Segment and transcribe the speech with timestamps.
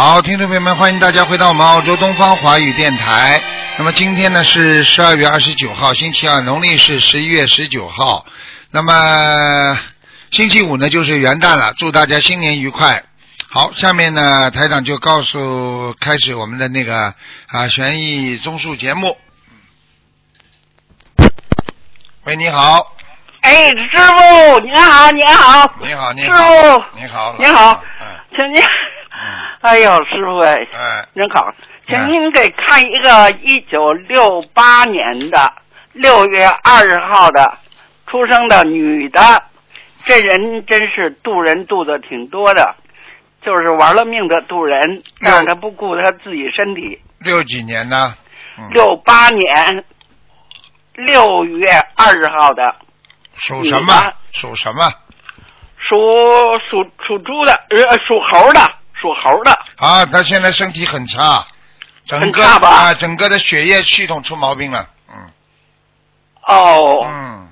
[0.00, 3.42] 好，听众朋友们，欢迎大家回到我们澳洲东方华语电台。
[3.78, 8.24] 那么今天呢是十二月二十九号，星期二，农历是十一月十九号。
[8.70, 9.76] 那么
[10.30, 13.02] 星期五呢就是元旦了，祝大家新年愉快。
[13.50, 17.12] 好，下面呢台长就告诉开始我们的那个
[17.48, 19.18] 啊悬疑综述节目。
[22.22, 22.94] 喂，你好，
[23.40, 28.06] 哎，师傅，你好，您好，你好，你好师好，傅，你好，你好嗯
[28.36, 28.68] 请您，嗯
[29.60, 31.52] 哎呦，师傅哎，哎，您好，
[31.86, 35.52] 请嗯您给看一个一九六八年的
[35.92, 37.58] 六月二十号的
[38.06, 39.20] 出生的女的，
[40.06, 42.76] 这人真是渡人渡的挺多的，
[43.42, 47.00] 就是玩了命的渡人，但是他不顾他自己身体。
[47.20, 48.14] 六几年呢？
[48.58, 49.84] 嗯，六八年
[50.94, 52.76] 六月二十号的，
[53.34, 53.92] 属什么？
[54.32, 54.92] 属什么？
[55.88, 55.96] 属
[56.70, 58.60] 属属猪的，呃，属猴的，
[59.00, 59.52] 属猴的。
[59.76, 61.44] 啊，他现在身体很差，
[62.06, 64.86] 整个很差吧啊，整个的血液系统出毛病了。
[65.08, 65.14] 嗯
[66.46, 67.48] 哦，嗯，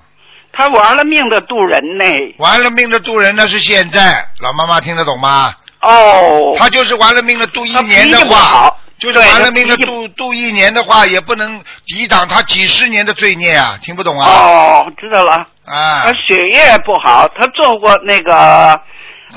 [0.53, 2.05] 他玩了命的渡人呢。
[2.39, 5.55] 玩了命的渡人那是现在，老妈妈听得懂吗？
[5.83, 13.79] 哦，他就是玩了命的渡一年的脾气不话好，就是对玩了命的他脾渡渡一年的话，也不能抵挡他几十年的罪孽啊！
[13.83, 14.27] 听不懂啊？
[14.27, 15.35] 哦，知道了。
[15.67, 18.81] 啊他，血液不好，他做过那个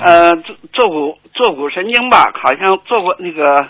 [0.02, 3.67] 呃坐坐骨坐骨神经吧，好像做过那个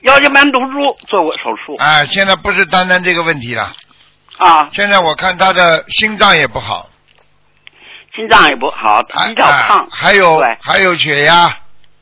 [0.00, 3.72] 腰间盘突出做过手术哎，现在不是单单这个问题了，
[4.38, 6.88] 啊，现在我看他的心脏也不好，
[8.14, 11.56] 心脏也不好，他比较胖啊，还有还有血压，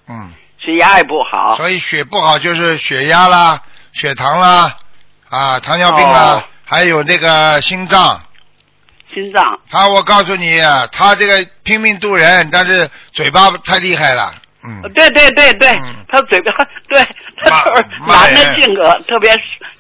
[0.08, 0.32] 嗯。
[0.64, 1.56] 血压也不好。
[1.56, 3.60] 所以血不好就是血压啦、
[3.94, 4.76] 血糖啦、
[5.28, 8.22] 啊糖尿病啦，哦还有那个心脏。
[9.14, 9.58] 心脏。
[9.70, 10.60] 他我告诉你，
[10.92, 15.96] 他这个拼命渡人，但是嘴巴太厉害了，嗯，对对对对，嗯。
[16.08, 16.52] 他嘴巴
[16.88, 17.06] 对
[17.44, 19.34] 他就是男的性格，特别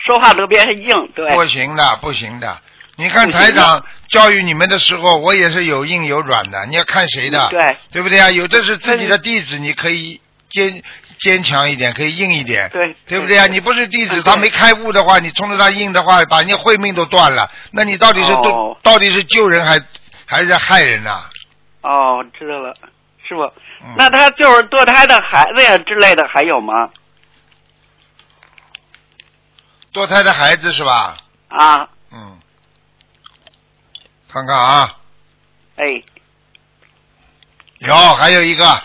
[0.06, 1.34] 说话特别硬，对。
[1.34, 2.58] 不行的，不行的。
[2.96, 7.76] 你看台长教育你们的时候，我也是有硬有软的，你要看谁的，对。
[7.90, 8.30] 对不对啊？
[8.30, 10.82] 有的是自己的弟子，你可以坚
[11.22, 13.46] 坚强一点，可以硬一点，对对不对啊？
[13.46, 18.40] 你不是弟子，他没开悟的话，你冲着他硬的话，把人家慧命都断了，那你到底是哦。
[18.42, 19.80] 都到底是救人还
[20.26, 21.24] 还是害人呐、
[21.82, 22.74] 哦，知道了，
[23.26, 23.42] 师傅。
[23.84, 23.94] 嗯。
[23.96, 26.90] 那他就是堕胎的孩子呀之类的还有吗？
[29.92, 31.18] 堕胎的孩子是吧？
[31.48, 32.40] 啊，嗯，
[34.28, 34.96] 看看啊，
[35.76, 36.02] 哎，
[37.78, 38.82] 有还有一个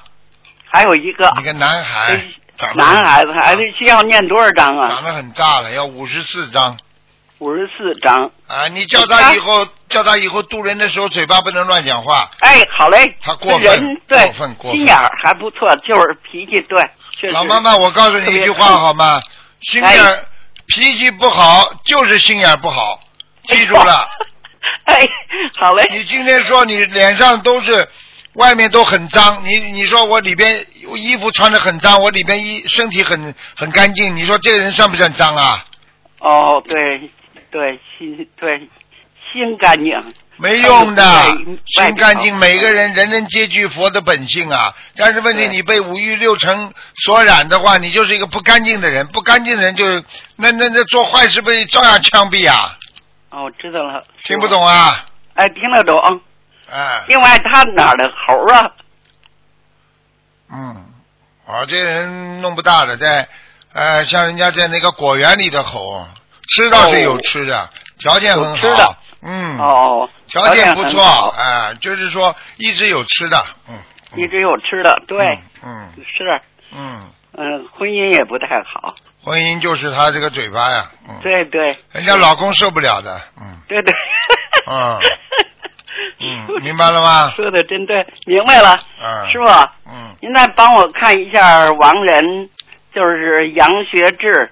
[0.78, 2.24] 还有一个一个男孩
[2.76, 4.90] 男孩子，孩子需要念多少章啊？
[4.90, 6.78] 长得很大了，要五十四张
[7.40, 8.30] 五十四章。
[8.46, 8.68] 啊！
[8.68, 13.18] 你叫他以后叫他以后渡人的时候嘴巴不能乱讲话，哎，好嘞。
[13.24, 16.92] 他过分对过分过分心眼还不错，就是脾气对，
[17.32, 19.20] 老妈妈，我告诉你一句话好吗？
[19.62, 20.26] 心眼
[20.68, 23.00] 脾气不好就是心眼不好，
[23.48, 24.08] 记住了。
[24.86, 25.02] 哎，
[25.56, 25.84] 好嘞。
[25.92, 27.90] 你今天说你脸上都是，
[28.38, 30.64] 外面都很脏，你你说我里边
[30.96, 35.66] 衣服穿的很脏，我里边衣身体很很干净，你说这个人算不算脏啊？
[36.20, 37.10] 哦，对
[37.52, 38.60] 对，心对
[39.32, 39.92] 心干净。
[40.40, 41.04] 没用的，
[41.66, 44.72] 心干净，每个人人人皆具佛的本性啊。
[44.96, 46.72] 但是问题，你被五欲六尘
[47.04, 49.08] 所染的话，你就是一个不干净的人。
[49.08, 49.84] 不干净的人就
[50.36, 52.78] 那那那做坏事被照样枪毙啊！
[53.32, 54.04] 哦，知道了。
[54.26, 55.06] 听不懂啊？
[55.34, 56.22] 哎，听得懂。
[56.72, 58.72] 哎，另外，他哪儿的猴啊？
[60.52, 60.86] 嗯，
[61.46, 63.28] 我这人弄不大的，在
[63.74, 66.06] 呃，像人家在那个果园里的猴，
[66.50, 67.70] 吃倒是有吃的，
[68.00, 68.56] 条件很好。
[68.58, 68.98] 吃的。
[69.22, 71.04] 嗯，哦，条件不错，
[71.38, 73.76] 哎、就是说一直有吃的，嗯，
[74.14, 74.20] 嗯。
[74.20, 75.18] 一直有吃的，对，
[75.64, 76.42] 嗯是，
[76.72, 83.60] 嗯，嗯，婚姻也不太好，婚姻就是他这个嘴巴呀，嗯，对对，人家老公受不了的，嗯。
[83.68, 83.94] 对对，
[84.70, 85.00] 嗯
[86.20, 87.30] 嗯，明白了吗？
[87.36, 89.46] 说的真对，明白了，嗯，师傅，
[89.90, 92.50] 嗯，您再帮我看一下王仁，
[92.94, 94.50] 就是杨学志，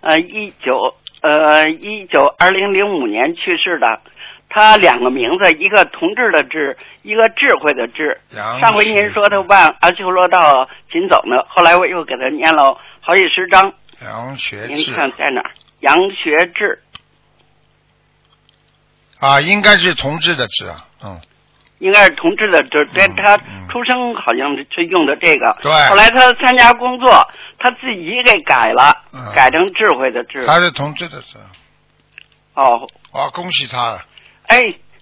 [0.00, 4.00] 呃，一九呃一九二零零五年去世的，
[4.48, 8.18] 他两个名字，一个同志的志，一个智慧的智。
[8.34, 13.72] 杨上回您说他往阿修罗道行走呢，后来我又给他念了好几十章，
[14.02, 14.68] 杨学志。
[14.68, 15.50] 您看在哪儿？
[15.80, 16.82] 杨学志，
[19.20, 21.20] 啊，应该是同志的志啊，嗯，
[21.78, 23.68] 应该是同志的志，对嗯他嗯。
[23.68, 25.56] 出生好像是用的这个。
[25.60, 25.70] 对。
[25.88, 27.10] 后来他参加工作，
[27.58, 29.20] 他自己给改了，嗯。
[29.34, 30.44] 改成智慧的智。
[30.46, 31.36] 他是同志的志，
[32.54, 34.04] 哦，哦，恭喜他了，
[34.48, 34.58] 哎，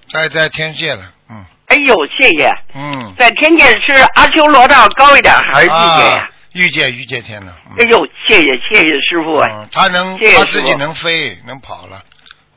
[0.09, 1.45] 在在天界了，嗯。
[1.67, 2.53] 哎呦，谢谢。
[2.75, 6.31] 嗯，在天界是阿修罗道高一点还是地界呀？
[6.53, 7.53] 遇见遇见天了。
[7.67, 7.77] 嗯。
[7.79, 9.37] 哎呦，谢谢谢谢师傅。
[9.37, 12.03] 啊，嗯，他能他自己能飞能跑了，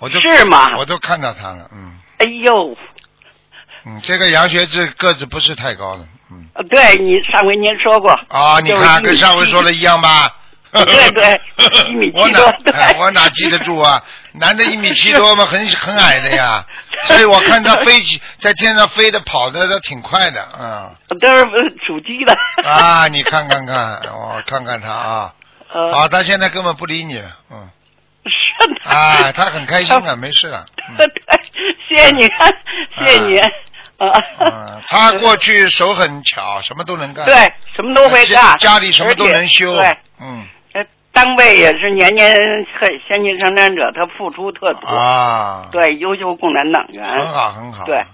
[0.09, 0.67] 是吗？
[0.77, 2.75] 我都看到他了，嗯哎呦，
[3.85, 10.31] 嗯，这个杨学志个子不是太高了，嗯呃对你上回您说过，啊，你看跟上回说的一样吧？
[10.71, 11.41] 对对
[11.89, 14.03] 一米七 我哪多哎 我哪记得住啊？
[14.33, 16.63] 男的一米七多嘛，很很矮的呀，
[17.05, 21.45] 所以我看他飞起在天上飞的跑的都挺快的，嗯都是
[21.87, 22.37] 属鸡的。
[22.69, 25.33] 啊，你看看看，我看看他啊，
[25.71, 27.69] 呃，啊，他现在根本不理你了，嗯。
[28.83, 30.95] 啊， 他很开心的，没事的， 嗯。
[30.97, 31.07] 对，
[31.87, 32.23] 谢谢你，
[32.97, 33.39] 谢谢你。
[33.39, 33.49] 啊。
[34.39, 37.35] 嗯，他过去手很巧，什么都能干，对，
[37.75, 40.45] 什么都会干，家家里什么都能修，对，嗯。
[40.73, 40.83] 呃
[41.13, 42.31] 单位也是年年
[42.79, 44.87] 很先进生产者，他付出特多。
[44.87, 47.03] 啊，，对，优秀共产党员。
[47.07, 48.05] 很好很好，对，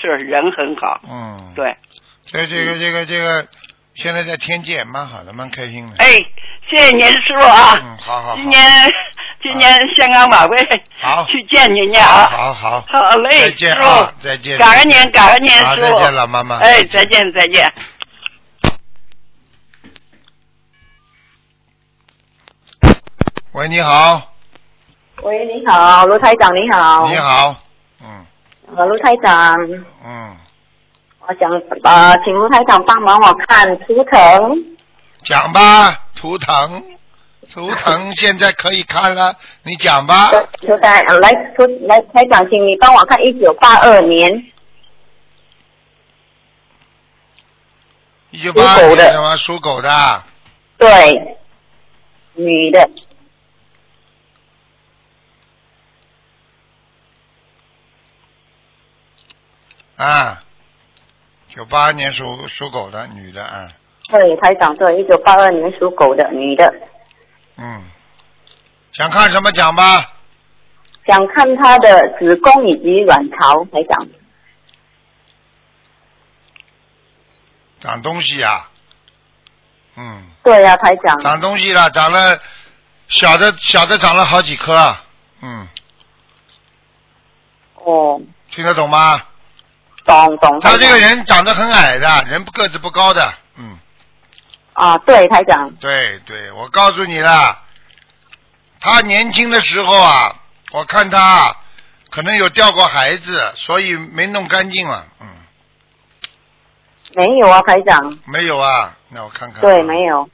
[0.00, 0.98] 是人很好。
[1.06, 1.76] 嗯，，对，
[2.24, 3.46] 所以这个这个这个，
[3.94, 6.06] 现在在天界蛮好的，蛮开心的，哎，
[6.70, 7.78] 谢谢您师傅啊。
[7.78, 8.58] 嗯，好好好，今年
[9.46, 10.56] 今年香港晚会
[11.00, 12.28] 好 去见您去啊。
[12.32, 15.98] 好好，好嘞，再见啊，再见，感恩您，感恩您，好师傅。
[15.98, 17.72] 再见老妈妈哎，再见，再见。
[23.52, 24.20] 喂，你好，
[25.22, 27.08] 喂，你好，卢台长，你好。
[27.08, 27.16] 你。
[27.16, 27.56] 好，
[28.02, 28.26] 嗯
[28.76, 29.56] 呃，卢台长，
[30.04, 30.36] 嗯，
[31.20, 31.48] 我想
[31.84, 34.56] 呃，请卢台长帮忙我看图腾。
[35.22, 36.82] 讲吧，图腾，
[37.56, 40.28] 图腾现在可以看了，你讲吧，
[40.60, 44.52] 图台呃来图来台长，请你帮我看一九八二年。
[48.30, 49.10] 一九八属狗的。
[49.10, 50.22] 什么属狗的，
[50.76, 51.38] 对，
[52.34, 52.90] 女的，
[59.96, 60.42] 啊，
[61.48, 63.72] 九八年属属狗的女的啊，
[64.10, 66.74] 对，台长对，一九八二年属狗的女的，
[67.56, 67.84] 嗯，
[68.92, 70.12] 想看什么讲吧，
[71.06, 71.88] 想看他的
[72.18, 74.06] 子宫以及卵巢，台长。
[77.80, 78.70] 长东西啊，
[79.96, 81.18] 嗯，对呀、台长。
[81.20, 82.38] 长东西了，长了
[83.08, 84.96] 小的小的长了好几颗，
[85.42, 85.68] 嗯，
[87.76, 88.20] 哦，
[88.50, 89.22] 听得懂吗？
[90.04, 90.60] 懂懂。
[90.60, 93.34] 他这个人长得很矮的，人个子不高的，嗯，
[94.76, 95.70] 啊，对，台长。
[95.76, 97.62] 对对，我告诉你了，
[98.78, 100.36] 他年轻的时候啊，
[100.70, 101.56] 我看他
[102.10, 105.28] 可能有掉过孩子，所以没弄干净嘛，嗯，
[107.14, 108.18] 没有啊，台长。
[108.26, 110.28] 没有啊，那我看看，对，没有。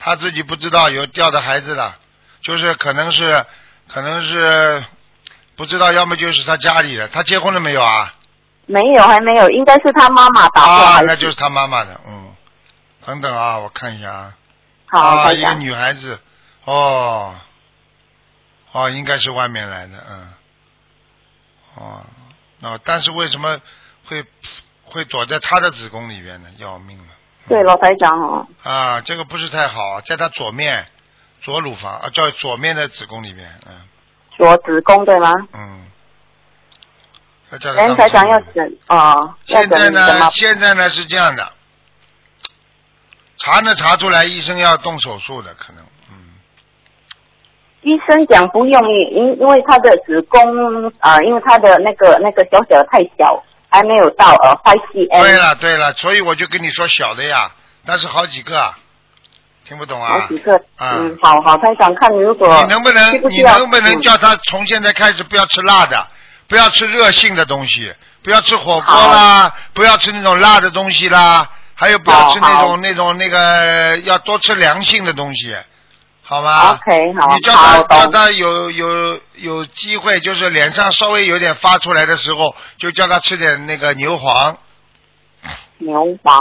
[0.00, 1.94] 他自己不知道有掉的孩子的，
[2.42, 3.46] 就是可能是
[3.86, 4.84] 可能是
[5.54, 8.12] 不知道，要么就是他家里的，他结婚了没有啊？
[8.68, 12.36] 没有，还没有，应该是他妈妈打过啊孩，子那就是他妈妈的，嗯，
[13.06, 14.34] 等等啊，我看一下啊，
[14.86, 15.54] 好，啊，一个。
[15.54, 16.20] 女孩子，
[16.64, 17.34] 哦，
[18.72, 20.28] 哦，应该是外面来的，嗯，
[21.76, 22.02] 哦，
[22.60, 23.58] 那但是为什么
[24.06, 24.22] 会
[24.84, 26.50] 会躲在她的子宫里边呢？
[26.58, 27.04] 要命了！
[27.48, 28.46] 对，老台长哦。
[28.62, 30.86] 啊，这个不是太好，在她左面
[31.40, 33.72] 左乳房啊，叫左面的子宫里面，嗯
[34.36, 35.32] 左子宫对吗？
[35.54, 35.87] 嗯。
[37.50, 40.30] 要叫她连当台长要整哦，现在呢，？
[40.30, 41.46] 现在呢是这样的，
[43.38, 46.16] 查呢查出来，医生要动手术的，可能，嗯，
[47.82, 48.82] 医生讲不用，
[49.14, 55.22] 因因为他的子宫呃，因为他的那个那个小小的太小，还没有到呃坏 CM。
[55.22, 57.52] 对了对了，所以我就跟你说小的呀，
[57.86, 58.74] 但是好几个，
[59.64, 60.20] 听不懂啊？
[60.20, 66.06] 好几个，啊嗯，好好，台长看如果你能不能不你能不能嗯叫他从现在开始不要吃辣的，
[66.48, 75.54] 不要吃热性的东西，不要吃火锅啦，不要吃那种辣的东西啦，还有不要吃那种那种那个要多吃凉性的东西，
[76.24, 84.56] 好吗？OK，好你叫他叫他有有有机会，就是脸上稍微有点发出来的时候，就叫他吃点那个牛黄，
[85.78, 86.40] 牛黄？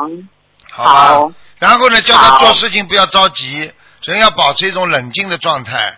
[0.71, 1.05] 好吧？
[1.05, 1.31] 好。
[1.59, 3.71] 然后呢，叫他做事情不要着急，
[4.03, 5.97] 人要保持一种冷静的状态。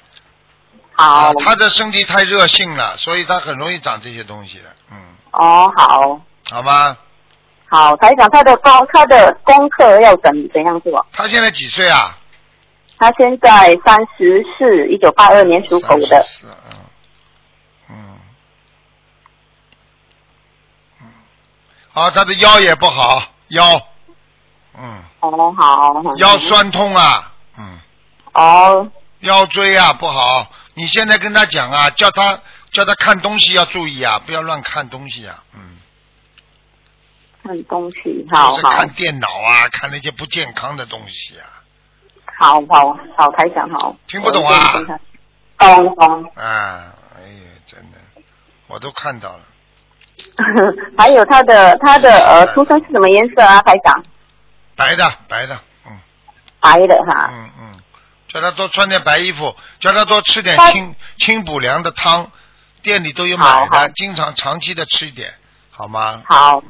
[1.00, 4.98] 好啊，他的身体太热性了，所以他很容易长这些东西的，嗯，
[5.32, 6.20] 哦，好
[6.51, 6.98] 好吗？
[7.70, 11.06] 好，台长他的功他的功课要怎怎样做？
[11.13, 12.18] 他现在几岁啊？
[12.98, 16.22] 他现在三十四，一九八二年属狗的。
[16.22, 16.75] 34嗯
[17.89, 18.20] 嗯
[21.01, 21.08] 嗯，
[21.94, 23.82] 啊，他的腰也不好，腰，
[24.77, 25.94] 嗯，哦，好。
[25.94, 26.38] 好腰。
[26.39, 27.79] 酸痛啊，嗯，
[28.34, 28.91] 哦，
[29.22, 30.46] 腰椎啊不好。
[30.80, 32.40] 你现在跟他讲啊，叫他
[32.72, 35.76] 叫他看东西要注意啊，不要乱看东西啊，嗯，
[37.44, 41.44] 看东西，好好就是看电脑啊，看那些不健康的东西啊。
[42.38, 43.94] 好好好，台长好。
[44.08, 44.72] 听不懂啊？
[45.58, 46.24] 懂懂。
[46.36, 47.98] 啊，哎呀，真的，
[48.68, 49.42] 我都看到了。
[50.98, 54.02] 还有他的他的呃出生是什么颜色啊，台长？
[54.78, 56.00] 白的，白的，嗯
[56.62, 57.30] 白的哈。
[57.34, 57.80] 嗯嗯，
[58.30, 62.32] 叫他多穿点白衣服，叫他多吃点清清补凉的汤，
[62.84, 65.34] 店里都有好好买的，经常长期的吃一点，
[65.72, 66.22] 好吗？
[66.26, 66.64] 好，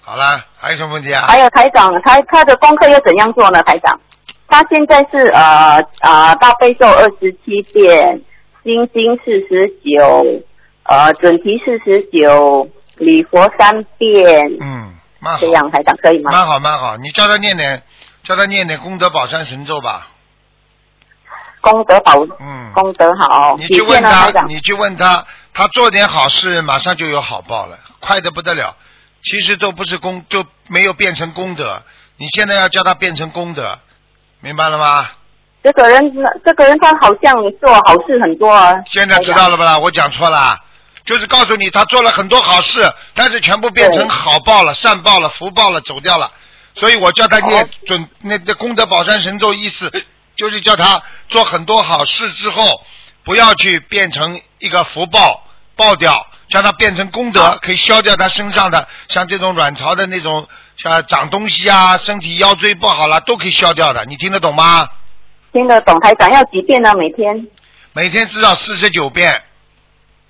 [0.00, 1.26] 好啦，还有什么问题啊？
[1.28, 3.62] 还有台长，他他的功课要怎样做呢？
[3.62, 4.00] 台长，
[4.48, 8.20] 他现在是呃呃大悲咒二十七遍，
[8.64, 10.42] 心经四十九，
[10.82, 16.32] 呃准提四十九，礼佛三遍，嗯，蛮好这，样台长可以吗？
[16.32, 16.96] 蛮好，蛮好。
[16.96, 17.82] 你叫他念点，
[18.24, 20.08] 叫他念点功德宝山神咒吧。
[21.60, 25.24] 功德宝嗯，功德好，你去问他，你去问他，
[25.54, 28.76] 他做点好事，马上就有好报了，快的不得了。
[29.22, 31.82] 其实都不是功，就没有变成功德。
[32.16, 33.78] 你现在要叫他变成功德，
[34.40, 35.08] 明白了吗？
[35.62, 36.02] 这个人
[36.44, 38.74] 这个人他好像做好事很多啊。
[38.86, 39.78] 现在知道了不啦？
[39.78, 40.58] 我讲错了，
[41.04, 46.32] 就是告诉你他做了很多好事，但是全部变成好报了、善报了、福报了，走掉了。
[46.74, 49.90] 所以我叫他念哦准那那功德宝山神咒，意思
[50.36, 52.84] 就是叫他做很多好事之后，
[53.24, 64.04] 不要去变成一个福报爆掉，叫他变成功德，可以消掉他身上的像这种卵巢的那种像长东西啊，身体腰椎不好了，都可以消掉的。
[64.06, 64.88] 你听得懂吗？
[65.52, 66.94] 听得懂台长要几遍呢？
[66.94, 67.46] 每天
[67.92, 69.42] 每天至少四十九遍。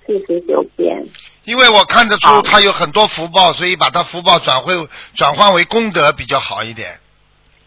[0.05, 1.05] 四十九遍。
[1.43, 4.73] 因为我看得出他有很多福报，所以把他福报转会
[5.15, 6.99] 转换为功德比较好一点。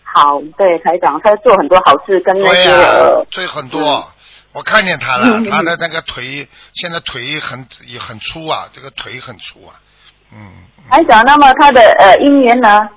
[0.02, 4.11] 好，对台长，他做很多好事，跟那些、对很多，
[4.52, 9.76] 我看见他了，嗯 他的那个腿现在腿很也很粗啊，这个腿很粗啊，
[10.33, 10.52] 嗯，
[10.88, 12.88] 台长，那么他的呃姻缘呢？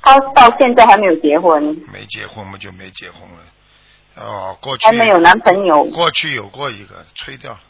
[0.00, 4.24] 他到现在还没有结婚，没结婚嘛就没结婚了。
[4.24, 5.84] 哦，过去还没有男朋友。
[5.86, 7.60] 过去有过一个吹掉了，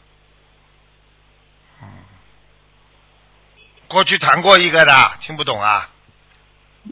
[3.89, 5.89] 过去谈过一个的，听不懂啊？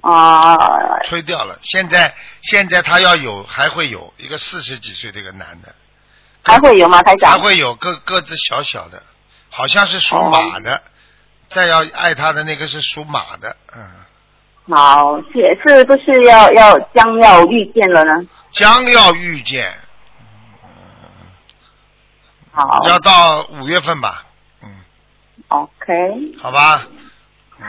[0.01, 0.57] 啊、
[1.05, 1.57] 吹掉了。
[1.63, 5.73] 现在现在他要有，还会有一个四十几岁的一个男的，
[6.43, 7.01] 还会有吗？
[7.03, 7.37] 台还？
[7.37, 9.01] 会有个个子小小的，
[9.49, 10.83] 好像是属马的。
[11.49, 18.27] 再要爱他的那个是属马的，嗯，好，是是不是要要将要遇见了呢？
[18.51, 19.73] 将要遇见，
[22.51, 24.26] 好要到五月份吧，嗯，
[25.49, 25.93] ，OK，
[26.41, 26.87] 好吧。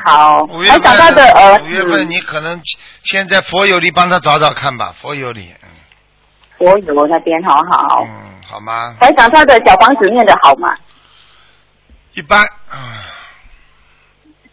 [0.05, 0.63] 好五。
[0.63, 2.61] 月台长他的五月份嗯你可能
[3.05, 5.69] 先在佛友里帮他找找看吧，佛友里，嗯
[6.59, 8.05] 佛友那边好好。
[8.05, 8.95] 嗯，好吗？
[9.01, 10.75] 还长他的小房子念的好吗？
[12.13, 13.01] 一般，啊。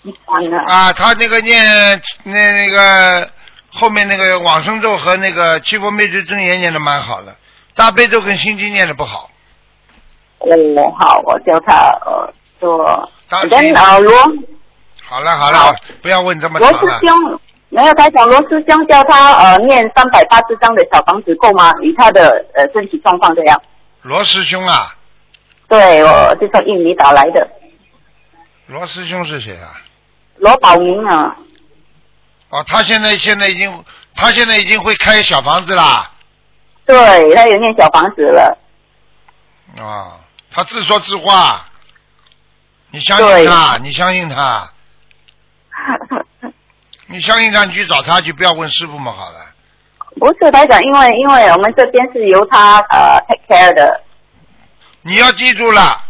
[0.03, 0.57] 一般呢。
[0.67, 3.29] 啊，他那个念那那个
[3.73, 7.35] 后面那个往生咒和那个七佛灭罪真言念的蛮好的，
[7.75, 9.29] 大悲咒跟心经念的不好。
[10.39, 10.47] 哦，
[10.97, 11.73] 好，我叫他
[12.05, 13.11] 呃做。
[13.29, 14.15] 当心人呃罗
[15.03, 17.07] 好了好好了，不要问这么罗长了师。
[17.07, 17.39] 兄，
[17.69, 21.71] 没有台长，罗师兄叫他呃念三百八十张的小房子够吗？
[21.81, 23.61] 以他的呃身体状况这样。
[24.01, 24.95] 罗师兄啊，
[25.67, 27.47] 对，我是从印尼打来的，
[28.67, 29.81] 罗师兄是谁啊？
[30.37, 31.35] 罗宝明啊。
[32.49, 33.83] 哦，他现在现在已经
[34.15, 36.11] 他现在已经会开小房子啦。
[36.85, 38.57] 对，他有念小房子了。
[39.77, 41.65] 啊，他自说自话，
[42.95, 44.71] 你相信他，你相信他，
[47.07, 49.39] 你相信他，你去找他去，不要问师傅们好了。
[50.17, 54.01] 不是台长，因为因为我们这边是由他呃 take care 的。
[55.01, 56.05] 你要记住了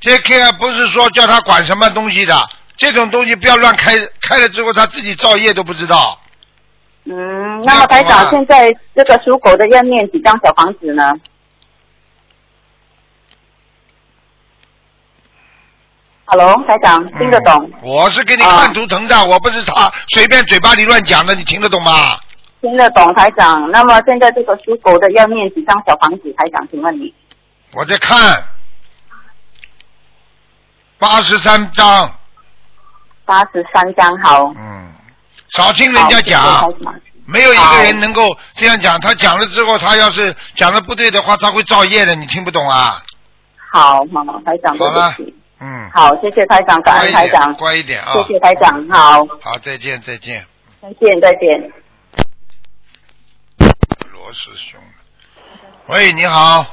[0.00, 2.36] ，，take care 不是说叫他管什么东西的，
[2.76, 6.20] 这种东西不要乱开，开了之后他自己造业都不知道。
[7.06, 11.14] 嗯，那么台长现在这个属狗的要念几张小房子呢
[16.26, 22.18] ？Hello，台长听得懂，嗯我是给你看图腾的，我不是他随便嘴巴里乱讲的，你听得懂吗？
[22.60, 23.70] 听得懂台长。
[23.70, 26.22] 那么现在这个属狗的要念几张小房子？
[26.36, 27.14] 台长，请问你
[27.74, 28.42] 我在看
[30.98, 32.10] 八十三张，
[33.24, 34.52] 八十三张好。
[34.56, 34.94] 嗯，
[35.50, 36.42] 少听人家讲
[37.26, 38.98] 没有一个人能够这样讲。
[39.00, 43.02] 他讲了之后，他要是讲的不对的话，他会造业的，你听不懂啊？
[43.70, 45.34] 好，好，台长对好了不起。
[45.58, 48.12] 嗯，好，谢谢台长，感恩台长，，乖一点啊！
[48.12, 50.44] 谢谢台长，好，好，再见，再见，
[50.82, 51.72] 再见，再见。
[54.12, 54.78] 罗师兄。
[55.86, 56.66] 喂，你好。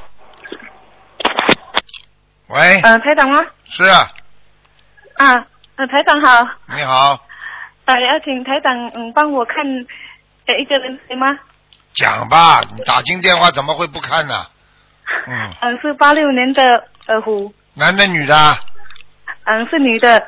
[2.48, 3.40] 喂，呃，台长吗？
[3.70, 4.12] 是啊，
[5.16, 7.18] 啊，呃，台长好，你好，
[7.86, 9.56] 呃，要请台长嗯帮我看
[10.46, 11.38] 呃一个人行吗？
[11.94, 14.46] 讲吧，你打进电话怎么会不看呢？
[15.26, 18.34] 嗯，嗯，是八六年的呃虎，男的女的？
[19.44, 20.26] 嗯，是女的，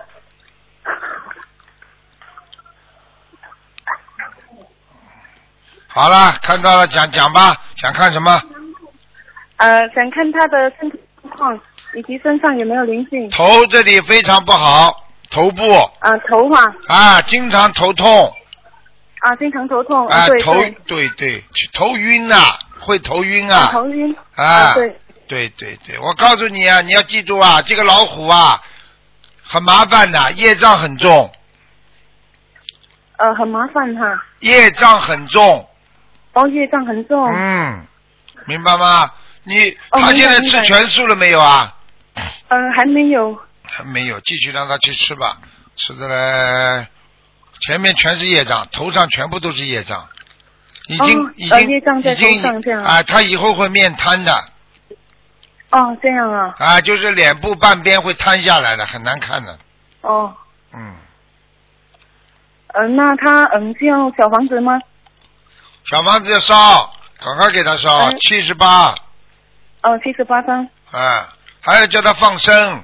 [5.88, 8.42] 好了，看到了，讲讲吧，想看什么？
[9.56, 11.60] 呃，想看他的身体状况
[11.94, 13.30] 以及身上有没有灵性。
[13.30, 16.58] 头这里非常不好，头部啊、头嘛
[16.88, 18.30] 啊，经常头痛，
[19.20, 22.36] 啊，经常头痛，啊，头对对，对对，头晕呐、
[22.80, 28.62] 会头晕啊啊，头晕，啊，对，对对对，我告诉你啊，你要记住啊，这个老虎啊，
[29.48, 31.30] 很麻烦的，业障很重，
[33.16, 35.68] 呃，很麻烦哈，业障很重，
[36.32, 37.86] 哦，业障很重，嗯，
[38.46, 39.12] 明白吗？
[39.44, 41.72] 你哦他现在吃全素了没有啊？
[42.48, 45.38] 嗯、还没有，还没有，继续让他去吃吧，
[45.76, 46.86] 吃的嘞，
[47.60, 50.08] 前面全是业障，头上全部都是业障，
[50.88, 51.60] 已经、已经
[52.00, 54.48] 已经啊，他以后会面瘫的
[55.70, 59.58] 哦，这样啊，啊，就是脸部半边会瘫下来的，很难看的，
[60.02, 60.32] 哦，
[60.72, 60.94] 嗯，
[62.68, 64.78] 呃，那他嗯需要小房子吗？
[65.90, 68.12] 小房子要烧，赶快给他烧，哎。
[68.20, 68.94] 七十八，
[69.82, 71.28] 哦，七十八张，啊，
[71.60, 72.82] 还要叫他放生，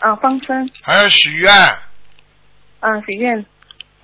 [0.00, 1.52] 啊，放生，还要许愿，
[2.80, 3.44] 啊，许愿，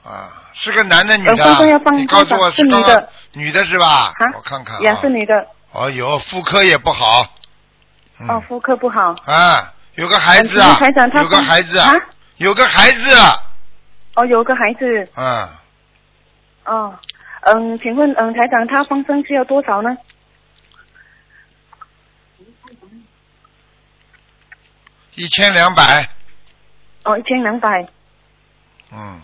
[0.05, 1.97] 啊，是个男的女呃的放生要放？
[1.97, 3.09] 你告诉我是女的。
[3.33, 3.87] 女的是吧？
[3.87, 7.25] 啊我看看也啊，是女的，哦有妇科也不好，
[8.21, 11.95] 嗯、哦，妇科不好，啊，有个孩子啊嗯台长，他有个孩子啊，
[12.37, 13.45] 有个孩子，啊。
[14.17, 15.49] 哦，有个孩子，嗯，
[16.65, 16.99] 哦，
[17.43, 19.97] 嗯，请问嗯台长他放生需要多少呢？
[25.15, 26.09] 一千两百，
[27.05, 27.89] 哦，一千两百，
[28.91, 29.21] 嗯，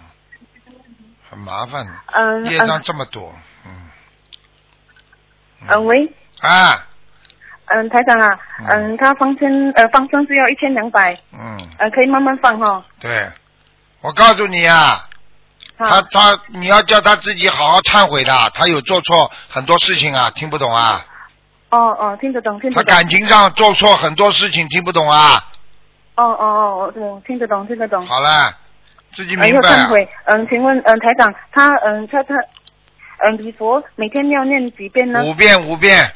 [1.29, 2.83] 很麻烦的，嗯业障嗯。
[2.85, 3.35] 这么多，
[3.67, 3.91] 嗯，
[5.69, 6.87] 嗯喂，啊，
[7.67, 8.97] 嗯台长啊，嗯。
[8.97, 13.29] 他放生呃放生是要一千两百，嗯，呃可以慢慢放哈，对，
[14.01, 15.09] 我告诉你啊，
[15.79, 21.05] 他，他你要叫他自己好好忏悔的，他有做错很多事情啊，听不懂啊，
[21.71, 25.45] 哦哦听得懂听他得懂，他感情上做错很多事情，听不懂啊，
[26.17, 26.77] 哦哦哦
[27.17, 28.53] 我听得懂听得懂，好了，
[29.13, 29.69] 自己明白。
[29.69, 32.35] 啊，忏悔，嗯请问嗯台长他嗯他他
[33.27, 35.23] 嗯礼佛每天要念几遍呢？
[35.25, 36.11] 五遍五遍，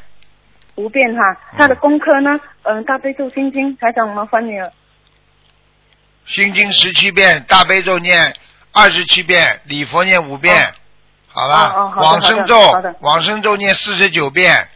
[0.79, 1.21] 五遍哈，
[1.57, 2.39] 他的功课呢？
[2.63, 4.71] 嗯，大悲咒心经，台长麻烦你了。
[6.25, 8.33] 心经十七遍，大悲咒念
[8.71, 10.55] 二十七遍，礼佛念五遍，
[11.27, 14.69] 好了，哦哦好的往生咒往生咒念四十九遍，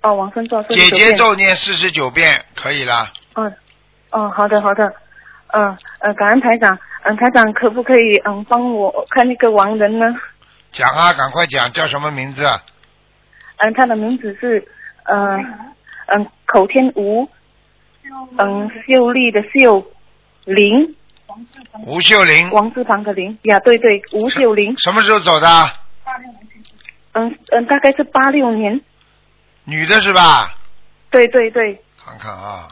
[0.00, 1.12] 哦，往生咒49姐姐。
[1.12, 3.12] 咒念四十九遍，可以啦。
[3.34, 3.52] 嗯，
[4.12, 4.90] 哦，好的好的，
[5.52, 10.06] 嗯呃，感恩台长，嗯台长可不可以嗯帮我看那个亡人呢？
[10.72, 12.46] 讲啊，赶快讲，叫什么名字？
[13.58, 14.66] 嗯，他的名字是
[15.08, 15.74] 嗯
[16.06, 17.28] 嗯口天吴，
[18.38, 19.86] 嗯秀丽的秀，
[20.44, 20.96] 林
[21.84, 22.50] 吴秀玲。
[22.50, 25.48] 王字旁的林呀，对对，吴秀玲，什么时候走的？
[27.12, 28.80] 嗯嗯大概是八六年，
[29.64, 30.58] 女的是吧？
[31.10, 32.68] 对对对，看看啊。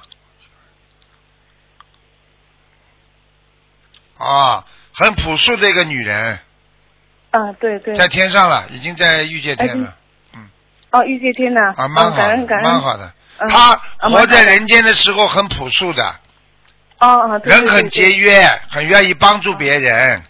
[4.17, 6.39] 啊，很朴素的一个女人，
[7.31, 9.97] 啊对对，在天上了，已经在御界天了，
[10.95, 12.23] 哦玉界天呐，啊，蛮哦好
[12.63, 13.05] 蛮好的。
[13.39, 16.05] 嗯她啊活在人间的时候很朴素的，
[17.01, 20.23] 哦哦，人很节约，很愿意帮助别人，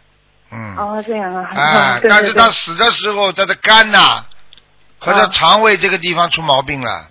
[0.51, 4.25] 嗯，哦，这样啊，啊，但是他死的时候，他的肝呐、
[4.99, 7.09] 和他啊肠胃这个地方出毛病了。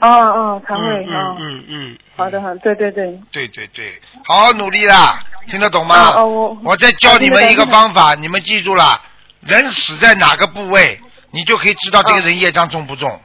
[0.00, 6.10] 哦哦，肠胃嗯哦，嗯嗯，好的好，对对对，对对对，好好努力啦，听得懂吗？
[6.16, 9.00] 哦哦我我再教你们一个方法，你们记住了，
[9.40, 11.00] 人死在哪个部位，
[11.32, 13.20] 你就可以知道这个人业障重不重。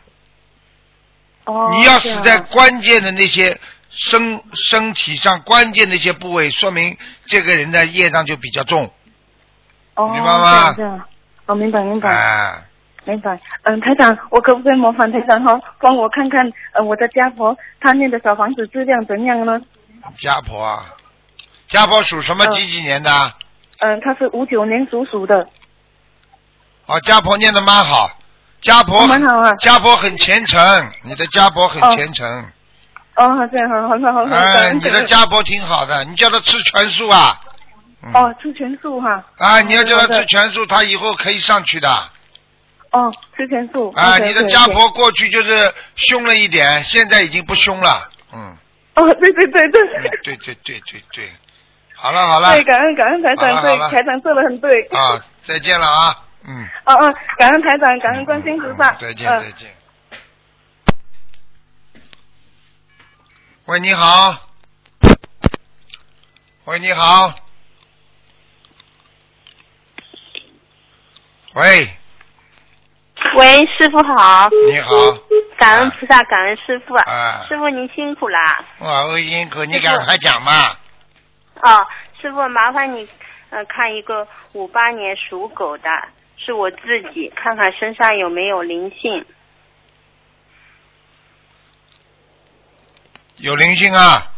[1.46, 8.92] 哦，你要死在关键的那些身身体上关键的一些部位，说明这个人的业障就比较重。
[9.96, 10.74] 哦，明白吗？
[10.74, 11.06] 这样，
[11.46, 12.10] 哦，明白明白。
[12.10, 12.64] 哎，
[13.06, 19.62] 明白，嗯，台长，我可不可以模仿台长哈，帮我看看，呃，我的家婆她念的小房子质量怎样呢？
[20.18, 20.86] 家婆啊，
[21.68, 22.52] 家婆属什么嗯。
[22.52, 23.10] 几几年的？
[23.80, 25.50] 嗯，她是五九年属鼠的，
[26.88, 28.10] 哦，家婆念的蛮好，
[28.62, 29.54] 家婆哦蛮好啊。
[29.56, 32.26] 家婆很虔诚，你的家婆很虔诚，
[33.16, 37.40] 哦，这样好，好好很好，感哎，你的家婆挺好的，你叫她吃全素啊，
[38.04, 41.90] 嗯、哦，吃全素哈，啊，你要叫她吃全素，她以后可以上去的，
[42.92, 48.56] 哦，吃全素，啊你的家婆过去就是凶了一点，现在已经不凶了，嗯，
[48.96, 51.30] 哦，对对对对，嗯对对对对对，
[51.96, 52.54] 好了好了。
[52.54, 53.90] 对，感恩感恩台长，对好了好了。
[53.90, 54.72] 台长做的很对。
[54.84, 56.16] 啊，再见了啊，
[56.48, 56.68] 嗯。
[56.86, 58.90] 哦哦，感恩台长，感恩观世音菩萨。
[58.92, 59.76] 嗯再见嗯再见。
[63.66, 64.48] 喂，你好。
[66.64, 67.34] 喂，你好。
[71.54, 71.98] 喂，
[73.36, 74.92] 喂，师傅好，你好。
[75.58, 76.94] 感恩菩萨，感恩师傅。
[76.96, 78.64] 啊，师傅您辛苦啦。
[78.80, 80.70] 哇，欧辛苦，你赶快讲嘛。
[81.62, 81.86] 哦，
[82.22, 83.10] 师傅麻烦你
[83.50, 85.90] 呃看一个五八年属狗的，
[86.38, 86.78] 是我自
[87.14, 89.26] 己，看看身上有没有灵性。
[93.38, 94.32] 有灵性啊，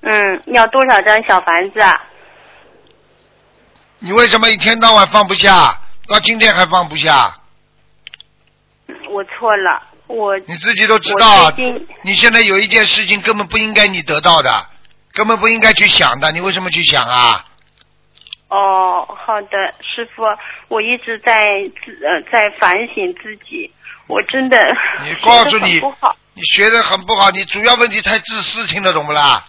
[0.00, 2.02] 嗯，要多少张小房子啊？
[4.00, 5.80] 你为什么一天到晚放不下？
[6.08, 7.40] 到今天还放不下？
[9.08, 11.52] 我错了，我你自己都知道
[12.02, 14.66] 你现在有一件事情根本不应该你得到的，
[15.12, 17.44] 根本不应该去想的，你为什么去想啊？
[18.54, 20.22] 哦，好的，师傅，
[20.68, 21.34] 我一直在
[21.84, 23.68] 自呃在反省自己，
[24.06, 24.64] 我真的
[25.02, 29.44] 你 告诉你不好，你学的很不好，你主要问题太自私，听得懂不啦？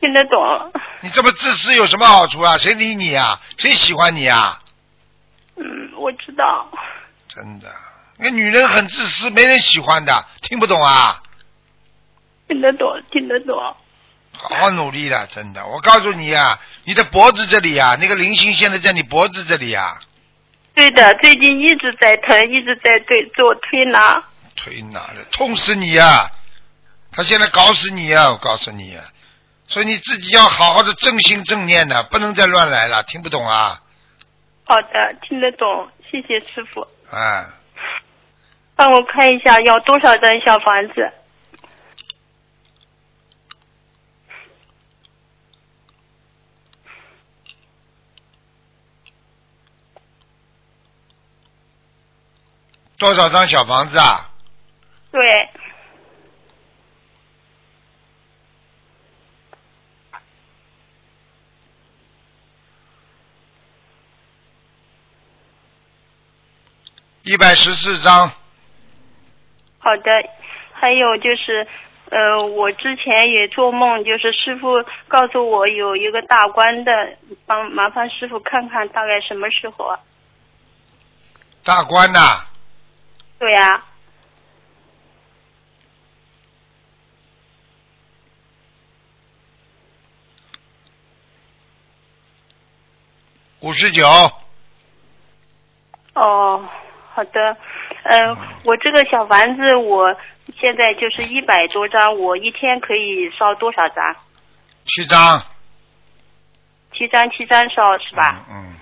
[0.00, 0.72] 听得懂。
[1.00, 2.58] 你这么自私有什么好处啊？
[2.58, 3.40] 谁理你啊？
[3.56, 4.60] 谁喜欢你啊？
[5.56, 5.64] 嗯，
[5.96, 6.68] 我知道。
[7.28, 7.72] 真的，
[8.18, 10.12] 那女人很自私，没人喜欢的，
[10.42, 11.22] 听不懂啊？
[12.48, 13.56] 听得懂，听得懂。
[14.36, 19.98] 好好努力了，真的，我告诉你啊，你的脖子这里啊，那个灵性现在在你脖子这里啊，
[20.74, 24.22] 对的，最近一直在疼，一直在对做推拿。
[24.56, 26.30] 推拿的，痛死你啊！
[27.12, 28.30] 他现在搞死你啊！
[28.30, 29.04] 我告诉你啊，
[29.66, 33.80] 所以你自己要好好的正心正念的，不能再乱来了，听不懂啊？
[34.64, 36.86] 好的，听得懂，谢谢师傅。
[37.10, 37.44] 哎，
[38.76, 41.12] 帮我看一下要多少张小房子？
[53.04, 54.30] 多少张小房子啊？
[55.12, 55.50] 对，
[67.24, 68.32] 一百十四张。
[69.78, 70.10] 好的。
[70.72, 71.66] 还有就是，
[72.10, 76.90] 呃，我之前也做梦，就是师傅告诉我有一个大官的，
[77.44, 80.00] 帮麻烦师傅看看大概什么时候啊？
[81.62, 82.44] 大官呐、
[83.44, 83.84] 对呀、
[93.60, 94.02] 五十九。
[96.14, 96.66] 哦，
[97.12, 97.58] 好的，
[98.04, 100.16] 嗯、我这个小房子，我
[100.58, 104.16] 现在就是一百多张，我一天可以烧多少张？
[104.86, 105.42] 七张。
[106.94, 108.46] 七张，七张烧是吧？
[108.48, 108.56] 嗯。
[108.56, 108.74] 嗯，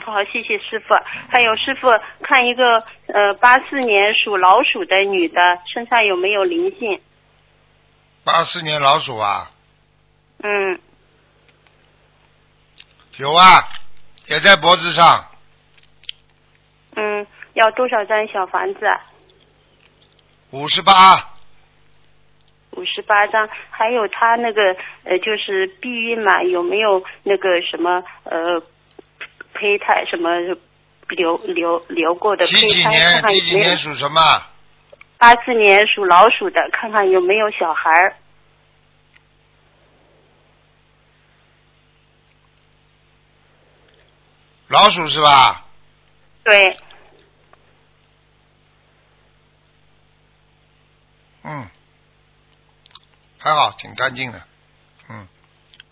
[0.00, 0.94] 好，谢谢师傅。
[1.30, 1.88] 还有师傅
[2.22, 5.40] 看一个呃八四年属老鼠的女的
[5.72, 7.00] 身上有没有灵性？
[8.24, 9.50] 八四年老鼠啊，
[10.42, 10.78] 嗯，
[13.16, 13.64] 有啊，
[14.28, 15.24] 也在脖子上，
[16.96, 18.86] 嗯，要多少张小房子？
[18.86, 19.00] 啊
[20.50, 20.92] 五十八。
[22.72, 23.48] 五十八张。
[23.70, 28.60] 还有他那个呃，就是避孕嘛，有没有那个什么呃
[29.60, 30.30] 胚胎什么
[31.08, 32.68] 流流流过的几胚胎？
[32.68, 33.12] 几年？
[33.12, 34.20] 看看几几有没有年属什么？
[35.18, 38.16] 八四年属老鼠的，看看有没有小孩儿。
[44.68, 45.66] 老鼠是吧？
[46.44, 46.76] 对，
[51.42, 51.68] 嗯，
[53.36, 54.40] 还好，挺干净的。
[55.10, 55.28] 嗯，